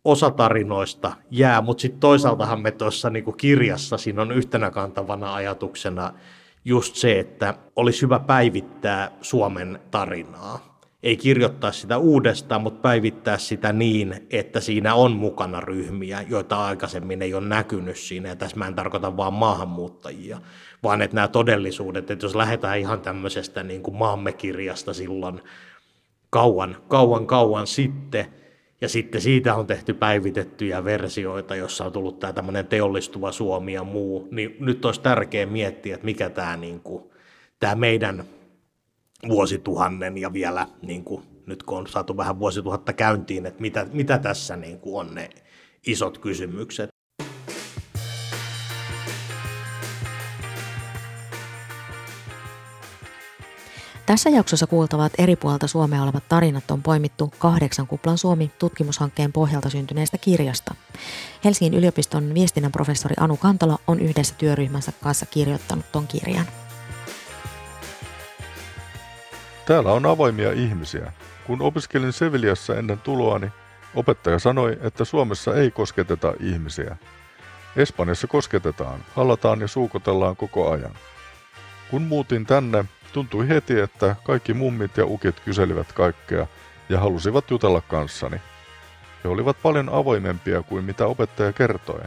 osa 0.05 0.31
tarinoista 0.31 1.13
jää, 1.31 1.61
mutta 1.61 1.81
sitten 1.81 2.01
toisaaltahan 2.01 2.61
me 2.61 2.71
tuossa 2.71 3.11
niin 3.11 3.37
kirjassa, 3.37 3.99
siinä 3.99 4.23
on 4.23 4.33
yhtenä 4.33 4.71
kantavana 4.71 5.35
ajatuksena 5.35 6.13
just 6.65 6.95
se, 6.95 7.19
että 7.19 7.55
olisi 7.77 8.03
hyvä 8.03 8.19
päivittää 8.19 9.11
Suomen 9.23 9.79
tarinaa. 9.91 10.70
Ei 11.03 11.17
kirjoittaa 11.17 11.73
sitä 11.73 11.99
uudestaan, 11.99 12.63
mutta 12.63 12.81
päivittää 12.81 13.39
sitä 13.39 13.73
niin, 13.73 14.27
että 14.31 14.61
siinä 14.61 14.95
on 14.95 15.13
mukana 15.13 15.61
ryhmiä, 15.61 16.25
joita 16.29 16.65
aikaisemmin 16.65 17.23
ei 17.23 17.35
ole 17.35 17.49
näkynyt 17.49 17.97
siinä. 17.97 18.29
Ja 18.29 18.37
tässä 18.37 18.57
mä 18.57 18.67
en 18.67 18.75
tarkoita 18.75 19.17
vaan 19.17 19.33
maahanmuuttajia, 19.33 20.41
vaan 20.83 21.03
että 21.03 21.15
nämä 21.15 21.29
todellisuudet, 21.29 22.11
että 22.11 22.25
jos 22.25 22.35
lähdetään 22.35 22.79
ihan 22.79 23.01
tämmöisestä 23.01 23.63
niin 23.63 23.83
kuin 23.83 23.97
maamme 23.97 24.33
kirjasta 24.33 24.95
silloin 24.95 25.41
kauan, 26.31 26.77
kauan, 26.89 27.27
kauan 27.27 27.67
sitten, 27.67 28.27
ja 28.81 28.89
sitten 28.89 29.21
siitä 29.21 29.55
on 29.55 29.67
tehty 29.67 29.95
päivitettyjä 29.95 30.85
versioita, 30.85 31.57
jossa 31.57 31.85
on 31.85 31.93
tullut 31.93 32.19
tämä 32.19 32.33
tämmöinen 32.33 32.67
teollistuva 32.67 33.33
Suomi 33.33 33.73
ja 33.73 33.85
muu, 33.85 34.29
niin 34.31 34.57
nyt 34.61 34.85
olisi 34.85 35.01
tärkeää 35.01 35.47
miettiä, 35.47 35.95
että 35.95 36.05
mikä 36.05 36.31
tämä, 36.31 36.57
niin 36.57 36.81
kuin, 36.81 37.05
tämä 37.61 37.75
meidän 37.75 38.25
vuosituhannen 39.29 40.19
ja 40.19 40.33
vielä 40.33 40.67
niin 40.83 41.05
kuin, 41.05 41.23
nyt 41.47 41.63
kun 41.63 41.79
on 41.79 41.87
saatu 41.87 42.17
vähän 42.17 42.39
vuosituhatta 42.39 42.93
käyntiin, 42.93 43.47
että 43.47 43.61
mitä, 43.61 43.87
mitä 43.93 44.19
tässä 44.19 44.57
niin 44.57 44.81
kuin 44.81 45.07
on 45.07 45.15
ne 45.15 45.31
isot 45.87 46.19
kysymykset. 46.19 46.91
Tässä 54.07 54.31
jaksossa 54.31 54.67
kuultavat 54.67 55.13
eri 55.19 55.37
puolta 55.37 55.67
Suomea 55.67 56.03
olevat 56.03 56.29
tarinat 56.29 56.71
on 56.71 56.83
poimittu 56.83 57.33
kahdeksan 57.39 57.87
kuplan 57.87 58.19
Suomi 58.19 58.51
tutkimushankkeen 58.59 59.33
pohjalta 59.33 59.71
syntyneestä 59.71 60.19
kirjasta. 60.19 60.75
Helsingin 61.45 61.79
yliopiston 61.79 62.35
viestinnän 62.35 62.73
professori 62.73 63.15
Anu 63.21 63.37
Kantola 63.37 63.79
on 63.87 64.01
yhdessä 64.01 64.35
työryhmänsä 64.39 64.93
kanssa 65.03 65.27
kirjoittanut 65.27 65.93
ton 65.93 66.07
kirjan. 66.07 66.47
Täällä 69.71 69.93
on 69.93 70.07
avoimia 70.07 70.53
ihmisiä. 70.53 71.13
Kun 71.47 71.63
opiskelin 71.63 72.13
Seviliassa 72.13 72.77
ennen 72.77 72.99
tuloani, 72.99 73.47
opettaja 73.95 74.39
sanoi, 74.39 74.79
että 74.83 75.05
Suomessa 75.05 75.55
ei 75.55 75.71
kosketeta 75.71 76.35
ihmisiä. 76.41 76.97
Espanjassa 77.77 78.27
kosketetaan, 78.27 79.05
hallataan 79.15 79.61
ja 79.61 79.69
suukotellaan 79.69 80.37
koko 80.37 80.71
ajan. 80.71 80.95
Kun 81.91 82.03
muutin 82.03 82.47
tänne, 82.47 82.85
Tuntui 83.13 83.49
heti, 83.49 83.81
että 83.81 84.17
kaikki 84.25 84.55
mummit 84.55 84.97
ja 84.97 85.07
ukit 85.07 85.41
kyselivät 85.41 85.93
kaikkea 85.93 86.47
ja 86.89 87.01
halusivat 87.01 87.51
jutella 87.51 87.81
kanssani. 87.81 88.41
He 89.25 89.29
olivat 89.29 89.57
paljon 89.63 89.89
avoimempia 89.89 90.63
kuin 90.63 90.85
mitä 90.85 91.07
opettaja 91.07 91.53
kertoi. 91.53 92.01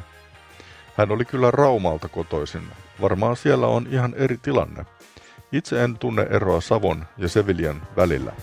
Hän 0.98 1.12
oli 1.12 1.26
kyllä 1.26 1.52
Raumalta 1.52 2.10
kotoisin. 2.10 2.68
Varmaan 3.02 3.38
siellä 3.38 3.68
on 3.68 3.88
ihan 3.90 4.14
eri 4.18 4.38
tilanne. 4.38 4.86
Itse 5.54 5.84
en 5.84 5.98
tunne 5.98 6.28
eroa 6.30 6.62
Savon 6.62 7.06
ja 7.18 7.28
Sevilian 7.28 7.82
välillä. 7.96 8.34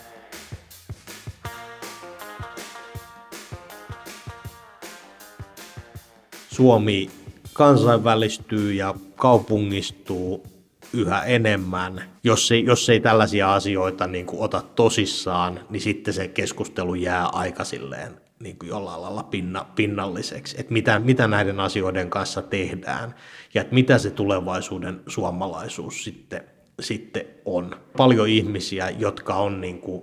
Suomi 6.51 7.11
kansainvälistyy 7.53 8.73
ja 8.73 8.95
kaupungistuu 9.17 10.47
yhä 10.93 11.25
enemmän. 11.25 12.03
Jos 12.25 12.53
ei, 12.53 12.65
jos 12.65 12.89
ei 12.89 13.01
tällaisia 13.01 13.55
asioita 13.55 14.07
niin 14.07 14.27
kuin 14.27 14.43
ota 14.43 14.63
tosissaan, 14.75 15.61
niin 15.71 15.81
sitten 15.81 16.15
se 16.15 16.29
keskustelu 16.29 16.95
jää 16.95 17.27
aika 17.27 17.65
silleen 17.65 18.21
niin 18.41 18.59
kuin 18.59 18.69
jollain 18.69 19.03
lailla 19.03 19.23
pinna, 19.23 19.67
pinnalliseksi, 19.75 20.57
että 20.61 20.73
mitä, 20.73 20.99
mitä 20.99 21.29
näiden 21.29 21.61
asioiden 21.61 22.11
kanssa 22.11 22.43
tehdään 22.43 23.15
ja 23.55 23.61
että 23.61 23.75
mitä 23.75 23.99
se 23.99 24.11
tulevaisuuden 24.11 25.01
suomalaisuus 25.07 26.05
sitten, 26.05 26.60
sitten 26.83 27.25
on. 27.45 27.77
Paljon 27.97 28.29
ihmisiä, 28.29 28.91
jotka 28.91 29.35
on 29.35 29.61
niin 29.61 29.81
kuin 29.81 30.03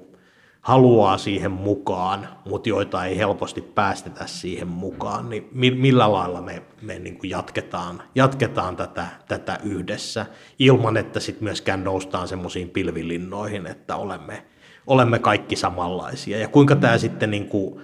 haluaa 0.61 1.17
siihen 1.17 1.51
mukaan, 1.51 2.29
mutta 2.45 2.69
joita 2.69 3.05
ei 3.05 3.17
helposti 3.17 3.61
päästetä 3.61 4.27
siihen 4.27 4.67
mukaan, 4.67 5.29
niin 5.29 5.49
millä 5.77 6.11
lailla 6.11 6.41
me, 6.41 6.63
me 6.81 6.99
niin 6.99 7.17
kuin 7.17 7.29
jatketaan, 7.29 8.03
jatketaan 8.15 8.75
tätä, 8.75 9.07
tätä 9.27 9.59
yhdessä 9.63 10.25
ilman, 10.59 10.97
että 10.97 11.19
sitten 11.19 11.43
myöskään 11.43 11.83
noustaan 11.83 12.27
semmoisiin 12.27 12.69
pilvilinnoihin, 12.69 13.67
että 13.67 13.95
olemme, 13.95 14.45
olemme 14.87 15.19
kaikki 15.19 15.55
samanlaisia. 15.55 16.39
Ja 16.39 16.47
kuinka 16.47 16.75
tämä 16.75 16.97
sitten 16.97 17.31
niin 17.31 17.47
kuin, 17.47 17.81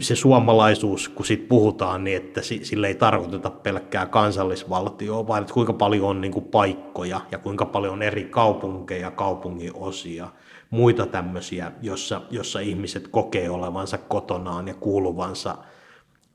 se 0.00 0.16
suomalaisuus, 0.16 1.08
kun 1.08 1.26
siitä 1.26 1.48
puhutaan, 1.48 2.04
niin 2.04 2.16
että 2.16 2.40
sille 2.42 2.88
ei 2.88 2.94
tarkoiteta 2.94 3.50
pelkkää 3.50 4.06
kansallisvaltioa, 4.06 5.26
vaan 5.26 5.42
että 5.42 5.54
kuinka 5.54 5.72
paljon 5.72 6.08
on 6.08 6.20
niin 6.20 6.32
kuin 6.32 6.44
paikkoja 6.44 7.20
ja 7.30 7.38
kuinka 7.38 7.66
paljon 7.66 7.92
on 7.92 8.02
eri 8.02 8.24
kaupunkeja, 8.24 9.10
kaupungin 9.10 9.74
osia– 9.74 10.28
muita 10.72 11.06
tämmöisiä, 11.06 11.72
jossa, 11.82 12.22
jossa 12.30 12.60
ihmiset 12.60 13.08
kokee 13.08 13.50
olevansa 13.50 13.98
kotonaan 13.98 14.68
ja 14.68 14.74
kuuluvansa 14.74 15.58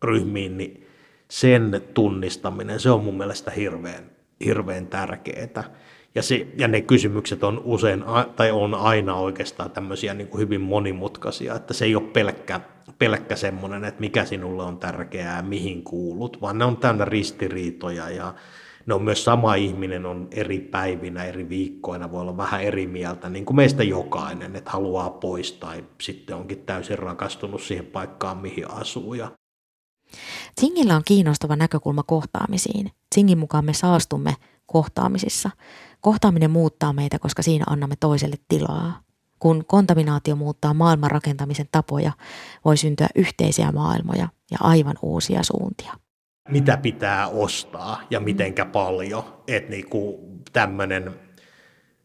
ryhmiin, 0.04 0.58
niin 0.58 0.88
sen 1.30 1.82
tunnistaminen, 1.94 2.80
se 2.80 2.92
on 2.92 3.04
mun 3.04 3.18
mielestä 3.18 3.52
hirveän, 3.52 4.12
hirveän 4.46 4.88
tärkeää. 4.88 5.64
Ja, 6.16 6.24
se, 6.24 6.48
ja 6.58 6.68
ne 6.68 6.82
kysymykset 6.82 7.44
on 7.44 7.62
usein, 7.66 8.04
tai 8.36 8.52
on 8.52 8.74
aina 8.76 9.16
oikeastaan 9.16 9.72
tämmöisiä 9.72 10.14
niin 10.14 10.28
kuin 10.28 10.42
hyvin 10.42 10.62
monimutkaisia, 10.62 11.56
että 11.56 11.74
se 11.74 11.86
ei 11.86 11.96
ole 11.96 12.04
pelkkä, 12.04 12.62
pelkkä 13.00 13.36
semmoinen, 13.36 13.86
että 13.86 14.00
mikä 14.00 14.26
sinulle 14.26 14.64
on 14.64 14.78
tärkeää 14.78 15.38
ja 15.38 15.44
mihin 15.44 15.84
kuulut, 15.84 16.42
vaan 16.42 16.58
ne 16.58 16.66
on 16.66 16.78
täynnä 16.78 17.06
ristiriitoja 17.06 18.10
ja 18.10 18.34
ne 18.86 18.94
on 18.94 19.04
myös 19.04 19.24
sama 19.24 19.56
ihminen 19.56 20.06
on 20.06 20.28
eri 20.32 20.60
päivinä, 20.60 21.24
eri 21.24 21.50
viikkoina, 21.50 22.12
voi 22.12 22.22
olla 22.22 22.38
vähän 22.38 22.62
eri 22.62 22.88
mieltä, 22.88 23.30
niin 23.30 23.46
kuin 23.46 23.56
meistä 23.56 23.84
jokainen, 23.84 24.56
että 24.56 24.72
haluaa 24.72 25.10
pois 25.10 25.52
tai 25.52 25.84
sitten 26.02 26.36
onkin 26.36 26.64
täysin 26.66 27.00
rakastunut 27.00 27.62
siihen 27.62 27.86
paikkaan, 27.86 28.38
mihin 28.38 28.72
asuu. 28.72 29.14
Ja 29.14 29.32
Tsingillä 30.56 30.96
on 30.96 31.02
kiinnostava 31.06 31.56
näkökulma 31.56 32.04
kohtaamisiin. 32.04 32.92
Tsingin 33.10 33.38
mukaan 33.38 33.66
me 33.66 33.74
saastumme 33.74 34.36
kohtaamisissa. 34.66 35.50
Kohtaaminen 36.02 36.52
muuttaa 36.52 36.94
meitä, 36.94 37.20
koska 37.20 37.42
siinä 37.42 37.66
annamme 37.70 37.96
toiselle 38.00 38.36
tilaa. 38.48 39.02
Kun 39.40 39.66
kontaminaatio 39.68 40.36
muuttaa 40.36 40.74
maailman 40.74 41.12
rakentamisen 41.12 41.68
tapoja, 41.72 42.12
voi 42.66 42.78
syntyä 42.78 43.08
yhteisiä 43.16 43.72
maailmoja 43.72 44.28
ja 44.52 44.58
aivan 44.62 44.96
uusia 45.02 45.44
suuntia. 45.44 45.94
Mitä 46.50 46.78
pitää 46.78 47.28
ostaa 47.28 48.02
ja 48.10 48.20
mitenkä 48.20 48.66
paljon. 48.66 49.24
Että 49.48 49.70
niinku 49.70 50.20
tämmöinen, 50.54 51.16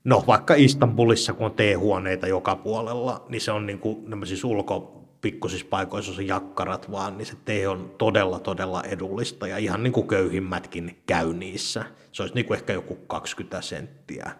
no 0.04 0.24
vaikka 0.26 0.54
Istanbulissa, 0.54 1.32
kun 1.32 1.46
on 1.46 1.52
T-huoneita 1.52 2.26
joka 2.26 2.56
puolella, 2.56 3.26
niin 3.28 3.40
se 3.40 3.52
on 3.52 3.66
niinku 3.66 4.04
ulko, 4.44 5.01
pikkusissa 5.22 5.66
paikoissa 5.70 6.14
se 6.14 6.22
jakkarat 6.22 6.90
vaan, 6.90 7.18
niin 7.18 7.26
se 7.26 7.36
tee 7.44 7.68
on 7.68 7.94
todella, 7.98 8.40
todella 8.40 8.82
edullista 8.82 9.46
ja 9.46 9.58
ihan 9.58 9.82
niin 9.82 9.92
kuin 9.92 10.08
köyhimmätkin 10.08 11.02
käy 11.06 11.34
niissä. 11.34 11.84
Se 12.12 12.22
olisi 12.22 12.34
niin 12.34 12.46
kuin 12.46 12.56
ehkä 12.58 12.72
joku 12.72 12.94
20 12.94 13.60
senttiä 13.60 14.30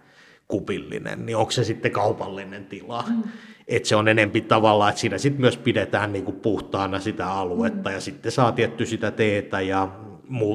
kupillinen, 0.49 1.27
niin 1.27 1.37
onko 1.37 1.51
se 1.51 1.65
sitten 1.65 1.93
kaupallinen 1.93 2.65
tila? 2.65 3.05
Mm. 3.09 3.23
Että 3.69 3.89
se 3.89 3.97
on 3.97 4.09
enempi 4.09 4.41
tavallaan, 4.41 4.91
että 4.91 5.01
siinä 5.01 5.19
sitten 5.19 5.41
myös 5.41 5.57
pidetään 5.57 6.13
niin 6.13 6.25
kuin 6.25 6.41
puhtaana 6.41 7.01
sitä 7.01 7.33
aluetta 7.33 7.89
mm. 7.89 7.95
ja 7.95 8.01
sitten 8.01 8.33
saa 8.33 8.53
tietty 8.53 8.87
sitä 8.87 9.11
teetä 9.11 9.61
ja 9.61 9.89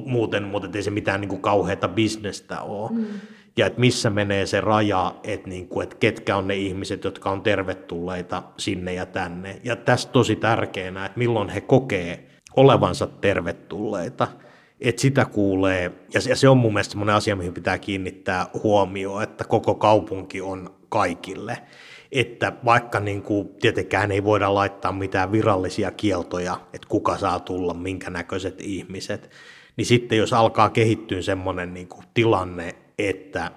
muuten, 0.06 0.44
mutta 0.44 0.70
ei 0.74 0.84
se 0.84 0.92
mitään 0.92 1.22
niin 1.22 1.30
kuin 1.30 1.42
kauheata 1.42 1.88
bisnestä 1.88 2.62
ole. 2.62 2.90
Mm 2.92 3.06
ja 3.58 3.66
että 3.66 3.80
missä 3.80 4.10
menee 4.10 4.46
se 4.46 4.62
raja, 4.62 5.16
että, 5.24 5.50
niin 5.50 5.68
kuin, 5.68 5.84
että 5.84 5.96
ketkä 6.00 6.38
on 6.38 6.48
ne 6.48 6.56
ihmiset, 6.56 7.04
jotka 7.04 7.30
on 7.30 7.42
tervetulleita 7.42 8.44
sinne 8.58 8.94
ja 8.94 9.06
tänne. 9.06 9.62
Ja 9.64 9.76
tässä 9.76 10.10
tosi 10.10 10.36
tärkeänä, 10.36 11.06
että 11.06 11.20
milloin 11.20 11.50
he 11.50 11.62
kokee 11.62 12.28
olevansa 12.56 13.08
tervetulleita, 13.08 14.28
että 14.82 15.02
sitä 15.02 15.26
kuulee, 15.26 15.92
ja 16.14 16.36
se 16.36 16.50
on 16.50 16.58
mun 16.58 16.74
mielestä 16.74 16.92
sellainen 16.92 17.16
asia, 17.16 17.36
mihin 17.36 17.54
pitää 17.54 17.78
kiinnittää 17.78 18.46
huomioon, 18.64 19.24
että 19.24 19.44
koko 19.44 19.76
kaupunki 19.76 20.42
on 20.42 20.76
kaikille. 20.90 21.58
Että 22.12 22.54
vaikka 22.66 23.00
niin 23.00 23.22
kuin, 23.22 23.50
tietenkään 23.62 24.12
ei 24.12 24.24
voida 24.24 24.54
laittaa 24.54 24.92
mitään 24.92 25.32
virallisia 25.32 25.92
kieltoja, 25.92 26.60
että 26.74 26.88
kuka 26.88 27.18
saa 27.18 27.40
tulla, 27.40 27.74
minkä 27.74 28.10
näköiset 28.10 28.62
ihmiset, 28.62 29.30
niin 29.78 29.86
sitten 29.86 30.18
jos 30.18 30.34
alkaa 30.34 30.70
kehittyä 30.70 31.22
semmoinen 31.22 31.74
niin 31.74 31.88
kuin 31.88 32.06
tilanne, 32.14 32.76
että 32.98 33.52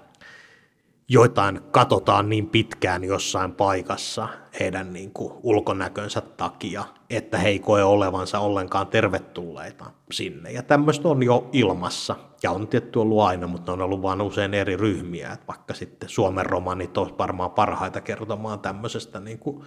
joitain 1.09 1.61
katsotaan 1.70 2.29
niin 2.29 2.46
pitkään 2.48 3.05
jossain 3.05 3.53
paikassa 3.53 4.29
heidän 4.61 4.92
niin 4.92 5.12
kuin 5.12 5.33
ulkonäkönsä 5.42 6.20
takia, 6.20 6.85
että 7.11 7.38
he 7.38 7.48
ei 7.48 7.59
koe 7.59 7.85
olevansa 7.85 8.38
ollenkaan 8.38 8.87
tervetulleita 8.87 9.85
sinne. 10.12 10.53
Ja 10.53 10.62
tämmöistä 10.62 11.09
on 11.09 11.22
jo 11.22 11.48
ilmassa, 11.53 12.16
ja 12.42 12.50
on 12.50 12.68
tietty 12.68 12.98
ollut 12.98 13.20
aina, 13.20 13.46
mutta 13.46 13.72
on 13.72 13.81
ollut 13.81 14.03
vain 14.03 14.20
usein 14.20 14.55
eri 14.55 14.76
ryhmiä, 14.76 15.33
että 15.33 15.46
vaikka 15.46 15.74
sitten 15.74 16.09
Suomen 16.09 16.46
romanit 16.46 16.98
olisi 16.98 17.14
varmaan 17.18 17.50
parhaita 17.50 18.00
kertomaan 18.00 18.61
tämmöisestä 18.61 19.20
niin 19.20 19.38
kuin 19.38 19.64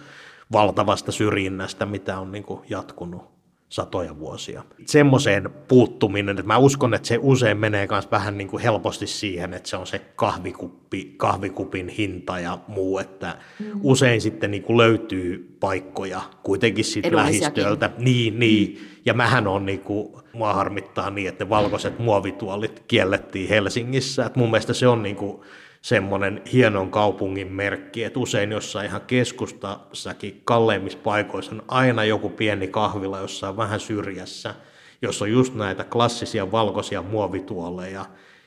valtavasta 0.52 1.12
syrjinnästä, 1.12 1.86
mitä 1.86 2.18
on 2.18 2.32
niin 2.32 2.44
kuin 2.44 2.60
jatkunut 2.70 3.33
satoja 3.68 4.18
vuosia. 4.18 4.62
Semmoiseen 4.86 5.50
puuttuminen, 5.68 6.38
että 6.38 6.46
mä 6.46 6.58
uskon, 6.58 6.94
että 6.94 7.08
se 7.08 7.18
usein 7.22 7.56
menee 7.56 7.86
myös 7.90 8.10
vähän 8.10 8.38
niin 8.38 8.48
kuin 8.48 8.62
helposti 8.62 9.06
siihen, 9.06 9.54
että 9.54 9.68
se 9.68 9.76
on 9.76 9.86
se 9.86 9.98
kahvikuppi, 9.98 11.14
kahvikupin 11.16 11.88
hinta 11.88 12.38
ja 12.38 12.58
muu, 12.68 12.98
että 12.98 13.38
mm. 13.60 13.80
usein 13.82 14.20
sitten 14.20 14.50
niin 14.50 14.62
kuin 14.62 14.76
löytyy 14.76 15.56
paikkoja 15.60 16.20
kuitenkin 16.42 16.84
siitä 16.84 17.16
lähistöltä. 17.16 17.90
Niin, 17.98 18.38
niin. 18.38 18.78
Ja 19.04 19.14
mähän 19.14 19.46
on 19.46 19.66
niin 19.66 19.80
kuin, 19.80 20.14
mua 20.32 20.54
harmittaa 20.54 21.10
niin, 21.10 21.28
että 21.28 21.44
ne 21.44 21.50
valkoiset 21.50 21.98
muovituolit 21.98 22.84
kiellettiin 22.88 23.48
Helsingissä. 23.48 24.26
Että 24.26 24.38
mun 24.38 24.50
mielestä 24.50 24.72
se 24.72 24.88
on 24.88 25.02
niin 25.02 25.16
kuin, 25.16 25.40
semmoinen 25.84 26.42
hienon 26.52 26.90
kaupungin 26.90 27.52
merkki, 27.52 28.04
että 28.04 28.18
usein 28.18 28.52
jossain 28.52 28.86
ihan 28.86 29.00
keskustassakin 29.00 30.40
kalleimmissa 30.44 30.98
paikoissa 30.98 31.54
on 31.54 31.62
aina 31.68 32.04
joku 32.04 32.28
pieni 32.28 32.68
kahvila 32.68 33.20
jossain 33.20 33.56
vähän 33.56 33.80
syrjässä, 33.80 34.54
jossa 35.02 35.24
on 35.24 35.30
just 35.30 35.54
näitä 35.54 35.84
klassisia 35.84 36.52
valkoisia 36.52 37.02
muovituoleja 37.02 38.04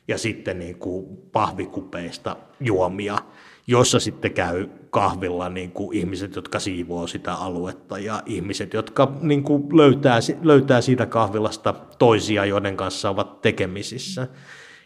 ja 0.08 0.18
sitten 0.18 0.60
niin 0.60 0.76
kuin 0.76 1.18
pahvikupeista 1.32 2.36
juomia, 2.60 3.18
jossa 3.68 4.00
sitten 4.00 4.34
käy 4.34 4.68
kahvilla 4.90 5.50
niin 5.50 5.72
kuin 5.72 5.98
ihmiset, 5.98 6.36
jotka 6.36 6.60
siivoo 6.60 7.08
sitä 7.08 7.34
aluetta 7.34 8.00
ja 8.00 8.24
ihmiset, 8.26 8.74
jotka 8.74 9.18
niin 9.22 9.44
kuin 9.44 9.78
löytää, 9.78 10.20
löytää 10.42 10.82
siitä 10.82 11.06
kahvilasta 11.06 11.74
toisia, 11.98 12.46
joiden 12.46 12.78
kanssa 12.78 13.10
ovat 13.10 13.42
tekemisissä. 13.42 14.28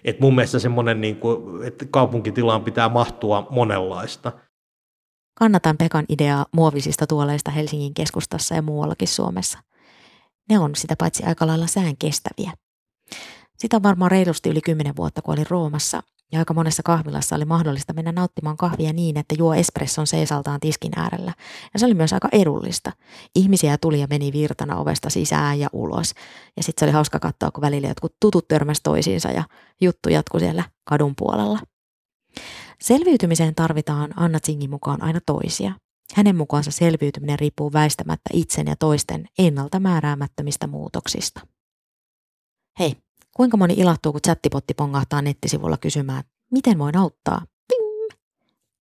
Et 0.03 0.19
mun 0.19 0.35
mielestä 0.35 0.59
semmoinen, 0.59 1.01
niin 1.01 1.19
että 1.65 1.85
kaupunkitilaan 1.91 2.63
pitää 2.63 2.89
mahtua 2.89 3.47
monenlaista. 3.49 4.31
Kannatan 5.39 5.77
Pekan 5.77 6.05
ideaa 6.09 6.45
muovisista 6.51 7.07
tuoleista 7.07 7.51
Helsingin 7.51 7.93
keskustassa 7.93 8.55
ja 8.55 8.61
muuallakin 8.61 9.07
Suomessa. 9.07 9.59
Ne 10.49 10.59
on 10.59 10.75
sitä 10.75 10.95
paitsi 10.97 11.23
aika 11.23 11.47
lailla 11.47 11.67
sään 11.67 11.97
kestäviä. 11.97 12.51
Sitä 13.57 13.77
on 13.77 13.83
varmaan 13.83 14.11
reilusti 14.11 14.49
yli 14.49 14.61
kymmenen 14.61 14.95
vuotta, 14.95 15.21
kun 15.21 15.33
olin 15.33 15.49
Roomassa 15.49 16.03
ja 16.31 16.39
aika 16.39 16.53
monessa 16.53 16.83
kahvilassa 16.83 17.35
oli 17.35 17.45
mahdollista 17.45 17.93
mennä 17.93 18.11
nauttimaan 18.11 18.57
kahvia 18.57 18.93
niin, 18.93 19.17
että 19.17 19.35
juo 19.37 19.53
espresson 19.53 20.07
seisaltaan 20.07 20.59
tiskin 20.59 20.91
äärellä. 20.95 21.33
Ja 21.73 21.79
se 21.79 21.85
oli 21.85 21.93
myös 21.93 22.13
aika 22.13 22.29
edullista. 22.31 22.91
Ihmisiä 23.35 23.77
tuli 23.77 23.99
ja 23.99 24.07
meni 24.09 24.31
virtana 24.33 24.77
ovesta 24.77 25.09
sisään 25.09 25.59
ja 25.59 25.69
ulos. 25.73 26.13
Ja 26.57 26.63
sitten 26.63 26.79
se 26.79 26.85
oli 26.85 26.93
hauska 26.93 27.19
katsoa, 27.19 27.51
kun 27.51 27.61
välillä 27.61 27.87
jotkut 27.87 28.15
tutut 28.19 28.47
törmäs 28.47 28.81
toisiinsa 28.83 29.31
ja 29.31 29.43
juttu 29.81 30.09
jatkui 30.09 30.39
siellä 30.39 30.63
kadun 30.83 31.13
puolella. 31.17 31.59
Selviytymiseen 32.81 33.55
tarvitaan 33.55 34.13
Anna 34.15 34.39
Zingin 34.39 34.69
mukaan 34.69 35.03
aina 35.03 35.19
toisia. 35.25 35.73
Hänen 36.13 36.35
mukaansa 36.35 36.71
selviytyminen 36.71 37.39
riippuu 37.39 37.73
väistämättä 37.73 38.29
itsen 38.33 38.67
ja 38.67 38.75
toisten 38.75 39.25
ennalta 39.39 39.79
määräämättömistä 39.79 40.67
muutoksista. 40.67 41.41
Hei, 42.79 42.95
Kuinka 43.35 43.57
moni 43.57 43.73
ilahtuu, 43.73 44.11
kun 44.11 44.21
chattipotti 44.21 44.73
pongahtaa 44.73 45.21
nettisivulla 45.21 45.77
kysymään, 45.77 46.23
miten 46.51 46.79
voin 46.79 46.97
auttaa? 46.97 47.41
Ping! 47.67 48.19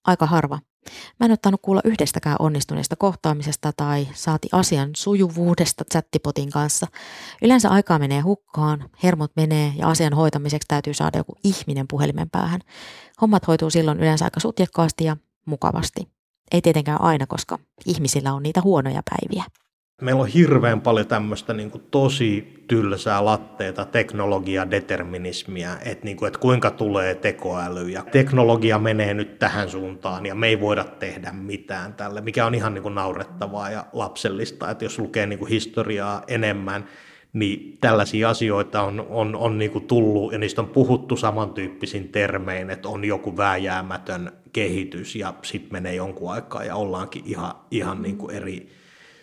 Aika 0.05 0.25
harva. 0.25 0.59
Mä 1.19 1.25
en 1.25 1.31
ottanut 1.31 1.61
kuulla 1.61 1.81
yhdestäkään 1.85 2.35
onnistuneesta 2.39 2.95
kohtaamisesta 2.95 3.71
tai 3.77 4.07
saati 4.13 4.47
asian 4.51 4.89
sujuvuudesta 4.95 5.83
chattipotin 5.91 6.51
kanssa. 6.51 6.87
Yleensä 7.41 7.69
aikaa 7.69 7.99
menee 7.99 8.21
hukkaan, 8.21 8.89
hermot 9.03 9.31
menee 9.35 9.73
ja 9.77 9.89
asian 9.89 10.13
hoitamiseksi 10.13 10.67
täytyy 10.67 10.93
saada 10.93 11.17
joku 11.17 11.35
ihminen 11.43 11.85
puhelimen 11.87 12.29
päähän. 12.29 12.61
Hommat 13.21 13.47
hoituu 13.47 13.69
silloin 13.69 13.99
yleensä 13.99 14.25
aika 14.25 14.39
sutjakkaasti 14.39 15.03
ja 15.03 15.17
mukavasti. 15.45 16.07
Ei 16.51 16.61
tietenkään 16.61 17.01
aina, 17.01 17.27
koska 17.27 17.59
ihmisillä 17.85 18.33
on 18.33 18.43
niitä 18.43 18.61
huonoja 18.61 19.01
päiviä. 19.09 19.43
Meillä 20.01 20.21
on 20.21 20.27
hirveän 20.27 20.81
paljon 20.81 21.07
tämmöistä 21.07 21.53
niin 21.53 21.71
kuin 21.71 21.83
tosi 21.91 22.63
tylsää 22.67 23.25
latteita, 23.25 23.85
teknologia, 23.85 24.71
determinismia, 24.71 25.69
että, 25.85 26.05
niin 26.05 26.17
kuin, 26.17 26.27
että 26.27 26.39
kuinka 26.39 26.71
tulee 26.71 27.15
tekoäly. 27.15 27.89
Ja 27.89 28.03
teknologia 28.11 28.79
menee 28.79 29.13
nyt 29.13 29.39
tähän 29.39 29.69
suuntaan 29.69 30.25
ja 30.25 30.35
me 30.35 30.47
ei 30.47 30.61
voida 30.61 30.83
tehdä 30.83 31.31
mitään 31.31 31.93
tälle, 31.93 32.21
mikä 32.21 32.45
on 32.45 32.55
ihan 32.55 32.73
niin 32.73 32.81
kuin 32.81 32.95
naurettavaa 32.95 33.69
ja 33.69 33.85
lapsellista, 33.93 34.69
että 34.69 34.85
jos 34.85 34.99
lukee 34.99 35.25
niin 35.25 35.39
kuin 35.39 35.49
historiaa 35.49 36.23
enemmän, 36.27 36.85
niin 37.33 37.77
tällaisia 37.81 38.29
asioita 38.29 38.81
on, 38.81 39.05
on, 39.09 39.35
on 39.35 39.57
niin 39.57 39.71
kuin 39.71 39.87
tullut 39.87 40.31
ja 40.31 40.37
niistä 40.37 40.61
on 40.61 40.69
puhuttu 40.69 41.17
samantyyppisin 41.17 42.09
termein, 42.09 42.69
että 42.69 42.89
on 42.89 43.05
joku 43.05 43.37
vääjäämätön 43.37 44.31
kehitys 44.53 45.15
ja 45.15 45.33
sitten 45.41 45.71
menee 45.71 45.95
jonkun 45.95 46.31
aikaa 46.31 46.63
ja 46.63 46.75
ollaankin 46.75 47.23
ihan, 47.25 47.53
ihan 47.71 48.01
niin 48.01 48.17
kuin 48.17 48.35
eri, 48.35 48.80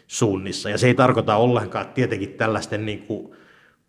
suunnissa. 0.08 0.70
Ja 0.70 0.78
se 0.78 0.86
ei 0.86 0.94
tarkoita 0.94 1.36
ollenkaan, 1.36 1.82
että 1.82 1.94
tietenkin 1.94 2.34
tällaisten 2.34 2.86
niin 2.86 3.02
kuin 3.02 3.32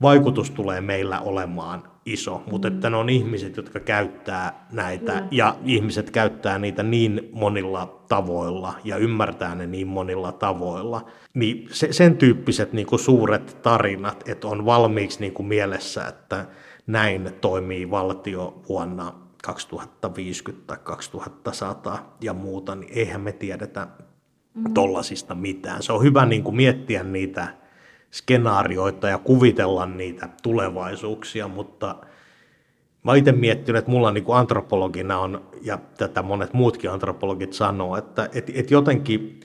vaikutus 0.01 0.51
tulee 0.51 0.81
meillä 0.81 1.19
olemaan 1.19 1.83
iso, 2.05 2.43
mutta 2.51 2.67
että 2.67 2.89
ne 2.89 2.97
on 2.97 3.09
ihmiset, 3.09 3.57
jotka 3.57 3.79
käyttää 3.79 4.67
näitä 4.71 5.13
mm. 5.13 5.27
ja 5.31 5.55
ihmiset 5.65 6.11
käyttää 6.11 6.59
niitä 6.59 6.83
niin 6.83 7.29
monilla 7.31 8.03
tavoilla 8.07 8.73
ja 8.83 8.97
ymmärtää 8.97 9.55
ne 9.55 9.67
niin 9.67 9.87
monilla 9.87 10.31
tavoilla. 10.31 11.05
Niin 11.33 11.67
se, 11.71 11.93
sen 11.93 12.17
tyyppiset 12.17 12.73
niin 12.73 12.87
kuin 12.87 12.99
suuret 12.99 13.57
tarinat, 13.61 14.29
että 14.29 14.47
on 14.47 14.65
valmiiksi 14.65 15.19
niin 15.19 15.33
kuin 15.33 15.47
mielessä, 15.47 16.07
että 16.07 16.45
näin 16.87 17.31
toimii 17.41 17.91
valtio 17.91 18.61
vuonna 18.69 19.13
2050 19.43 20.67
tai 20.67 20.77
2100 20.83 22.15
ja 22.21 22.33
muuta, 22.33 22.75
niin 22.75 22.93
eihän 22.93 23.21
me 23.21 23.31
tiedetä. 23.31 23.87
Tollasista 24.73 25.35
mitään. 25.35 25.83
Se 25.83 25.93
on 25.93 26.03
hyvä 26.03 26.25
niin 26.25 26.43
kuin 26.43 26.55
miettiä 26.55 27.03
niitä 27.03 27.47
skenaarioita 28.11 29.07
ja 29.07 29.17
kuvitella 29.17 29.85
niitä 29.85 30.29
tulevaisuuksia, 30.43 31.47
mutta 31.47 31.95
mä 33.03 33.15
itse 33.15 33.31
miettinyt, 33.31 33.79
että 33.79 33.91
mulla 33.91 34.11
niin 34.11 34.23
kuin 34.23 34.37
antropologina 34.37 35.19
on, 35.19 35.45
ja 35.61 35.79
tätä 35.97 36.21
monet 36.21 36.53
muutkin 36.53 36.91
antropologit 36.91 37.53
sanoo, 37.53 37.97
että 37.97 38.29
et, 38.33 38.51
et 38.53 38.71
jotenkin 38.71 39.39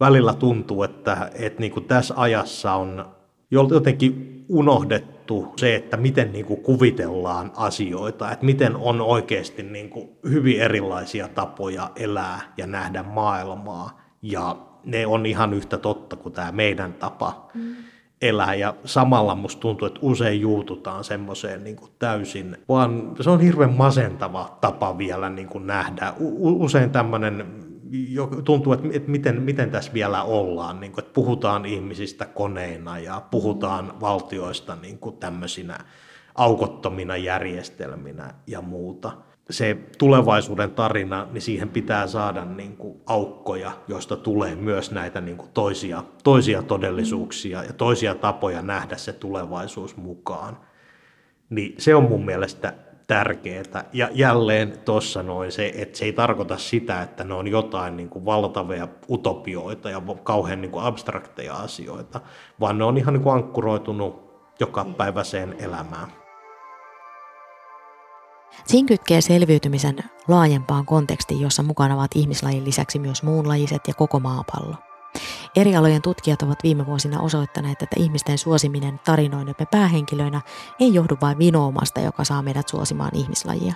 välillä 0.00 0.34
tuntuu, 0.34 0.82
että 0.82 1.30
et 1.34 1.58
niin 1.58 1.72
kuin 1.72 1.84
tässä 1.84 2.14
ajassa 2.16 2.72
on 2.72 3.06
jotenkin 3.50 4.44
unohdettu 4.48 5.52
se, 5.56 5.74
että 5.74 5.96
miten 5.96 6.32
niin 6.32 6.44
kuin 6.44 6.62
kuvitellaan 6.62 7.52
asioita, 7.56 8.32
että 8.32 8.46
miten 8.46 8.76
on 8.76 9.00
oikeasti 9.00 9.62
niin 9.62 9.90
kuin 9.90 10.08
hyvin 10.28 10.60
erilaisia 10.60 11.28
tapoja 11.28 11.90
elää 11.96 12.40
ja 12.56 12.66
nähdä 12.66 13.02
maailmaa, 13.02 14.07
ja 14.22 14.56
ne 14.84 15.06
on 15.06 15.26
ihan 15.26 15.54
yhtä 15.54 15.78
totta 15.78 16.16
kuin 16.16 16.32
tämä 16.32 16.52
meidän 16.52 16.92
tapa. 16.92 17.50
Mm 17.54 17.76
elää 18.22 18.54
ja 18.54 18.74
samalla 18.84 19.34
musta 19.34 19.60
tuntuu, 19.60 19.86
että 19.86 20.00
usein 20.02 20.40
juututaan 20.40 21.04
semmoiseen 21.04 21.64
niin 21.64 21.76
kuin 21.76 21.90
täysin, 21.98 22.56
vaan 22.68 23.12
se 23.20 23.30
on 23.30 23.40
hirveän 23.40 23.72
masentava 23.72 24.58
tapa 24.60 24.98
vielä 24.98 25.30
niin 25.30 25.48
kuin 25.48 25.66
nähdä. 25.66 26.12
U- 26.20 26.64
usein 26.64 26.90
tämmöinen 26.90 27.46
tuntuu, 28.44 28.72
että, 28.72 28.88
että 28.92 29.10
miten, 29.10 29.42
miten 29.42 29.70
tässä 29.70 29.92
vielä 29.92 30.22
ollaan, 30.22 30.80
niin 30.80 30.92
kuin, 30.92 31.04
että 31.04 31.14
puhutaan 31.14 31.66
ihmisistä 31.66 32.26
koneina 32.26 32.98
ja 32.98 33.22
puhutaan 33.30 34.00
valtioista 34.00 34.76
niin 34.82 34.98
kuin 34.98 35.16
tämmöisinä 35.16 35.78
aukottomina 36.34 37.16
järjestelminä 37.16 38.34
ja 38.46 38.60
muuta 38.60 39.12
se 39.50 39.76
tulevaisuuden 39.98 40.70
tarina, 40.70 41.26
niin 41.32 41.42
siihen 41.42 41.68
pitää 41.68 42.06
saada 42.06 42.44
niin 42.44 42.76
kuin 42.76 43.00
aukkoja, 43.06 43.72
joista 43.88 44.16
tulee 44.16 44.54
myös 44.54 44.90
näitä 44.90 45.20
niin 45.20 45.36
kuin 45.36 45.50
toisia, 45.54 46.04
toisia 46.24 46.62
todellisuuksia 46.62 47.64
ja 47.64 47.72
toisia 47.72 48.14
tapoja 48.14 48.62
nähdä 48.62 48.96
se 48.96 49.12
tulevaisuus 49.12 49.96
mukaan. 49.96 50.58
Niin 51.50 51.74
se 51.78 51.94
on 51.94 52.02
mun 52.02 52.24
mielestä 52.24 52.74
tärkeää. 53.06 53.84
Ja 53.92 54.08
jälleen 54.12 54.78
tuossa 54.84 55.22
noin 55.22 55.52
se, 55.52 55.72
että 55.74 55.98
se 55.98 56.04
ei 56.04 56.12
tarkoita 56.12 56.56
sitä, 56.56 57.02
että 57.02 57.24
ne 57.24 57.34
on 57.34 57.48
jotain 57.48 57.96
niin 57.96 58.08
kuin 58.08 58.24
valtavia 58.24 58.88
utopioita 59.10 59.90
ja 59.90 60.02
kauhean 60.22 60.60
niin 60.60 60.70
kuin 60.70 60.84
abstrakteja 60.84 61.54
asioita, 61.54 62.20
vaan 62.60 62.78
ne 62.78 62.84
on 62.84 62.98
ihan 62.98 63.14
niin 63.14 63.22
kuin 63.22 63.34
ankkuroitunut 63.34 64.28
joka 64.60 64.84
päiväiseen 64.84 65.56
elämään. 65.58 66.17
Siinä 68.66 68.88
kytkee 68.88 69.20
selviytymisen 69.20 69.98
laajempaan 70.28 70.86
kontekstiin, 70.86 71.40
jossa 71.40 71.62
mukana 71.62 71.94
ovat 71.94 72.10
ihmislajin 72.14 72.64
lisäksi 72.64 72.98
myös 72.98 73.22
muunlajiset 73.22 73.88
ja 73.88 73.94
koko 73.94 74.20
maapallo. 74.20 74.74
Eri 75.56 75.76
alojen 75.76 76.02
tutkijat 76.02 76.42
ovat 76.42 76.58
viime 76.62 76.86
vuosina 76.86 77.20
osoittaneet, 77.20 77.82
että 77.82 77.96
ihmisten 77.98 78.38
suosiminen 78.38 79.00
tarinoidemme 79.04 79.66
päähenkilöinä 79.70 80.40
ei 80.80 80.94
johdu 80.94 81.16
vain 81.20 81.38
vinoomasta, 81.38 82.00
joka 82.00 82.24
saa 82.24 82.42
meidät 82.42 82.68
suosimaan 82.68 83.16
ihmislajia. 83.16 83.74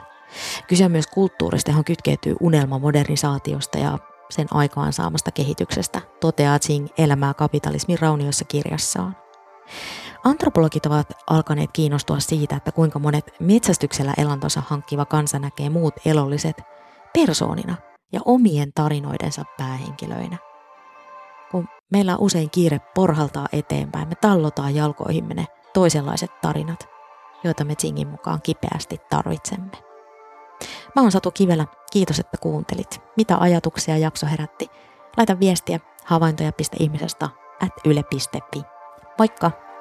Kyse 0.68 0.84
on 0.84 0.90
myös 0.90 1.06
kulttuurista, 1.06 1.70
johon 1.70 1.84
kytkeytyy 1.84 2.36
unelma 2.40 2.78
modernisaatiosta 2.78 3.78
ja 3.78 3.98
sen 4.30 4.46
aikaan 4.50 4.92
saamasta 4.92 5.30
kehityksestä, 5.30 6.00
toteaa 6.20 6.58
Tsing 6.58 6.88
elämää 6.98 7.34
kapitalismin 7.34 7.98
raunioissa 7.98 8.44
kirjassaan. 8.44 9.16
Antropologit 10.24 10.86
ovat 10.86 11.12
alkaneet 11.30 11.70
kiinnostua 11.72 12.20
siitä, 12.20 12.56
että 12.56 12.72
kuinka 12.72 12.98
monet 12.98 13.34
metsästyksellä 13.40 14.14
elantonsa 14.16 14.62
hankkiva 14.66 15.04
kansa 15.04 15.38
näkee 15.38 15.70
muut 15.70 15.94
elolliset 16.04 16.62
persoonina 17.12 17.74
ja 18.12 18.20
omien 18.24 18.72
tarinoidensa 18.74 19.44
päähenkilöinä. 19.58 20.36
Kun 21.50 21.68
meillä 21.92 22.12
on 22.12 22.20
usein 22.20 22.50
kiire 22.50 22.80
porhaltaa 22.94 23.48
eteenpäin, 23.52 24.08
me 24.08 24.14
tallotaan 24.14 24.74
jalkoihimme 24.74 25.34
ne 25.34 25.46
toisenlaiset 25.74 26.40
tarinat, 26.40 26.88
joita 27.44 27.64
me 27.64 27.74
Tsingin 27.74 28.08
mukaan 28.08 28.42
kipeästi 28.42 28.96
tarvitsemme. 29.10 29.70
Mä 30.96 31.02
oon 31.02 31.12
Satu 31.12 31.30
Kivelä, 31.30 31.66
kiitos 31.92 32.18
että 32.18 32.36
kuuntelit. 32.36 33.00
Mitä 33.16 33.38
ajatuksia 33.38 33.98
jakso 33.98 34.26
herätti? 34.26 34.68
Laita 35.16 35.40
viestiä 35.40 35.80
havaintoja.ihmisestä 36.04 37.28
at 37.62 37.72
yle.fi. 37.84 38.62
Moikka! 39.18 39.71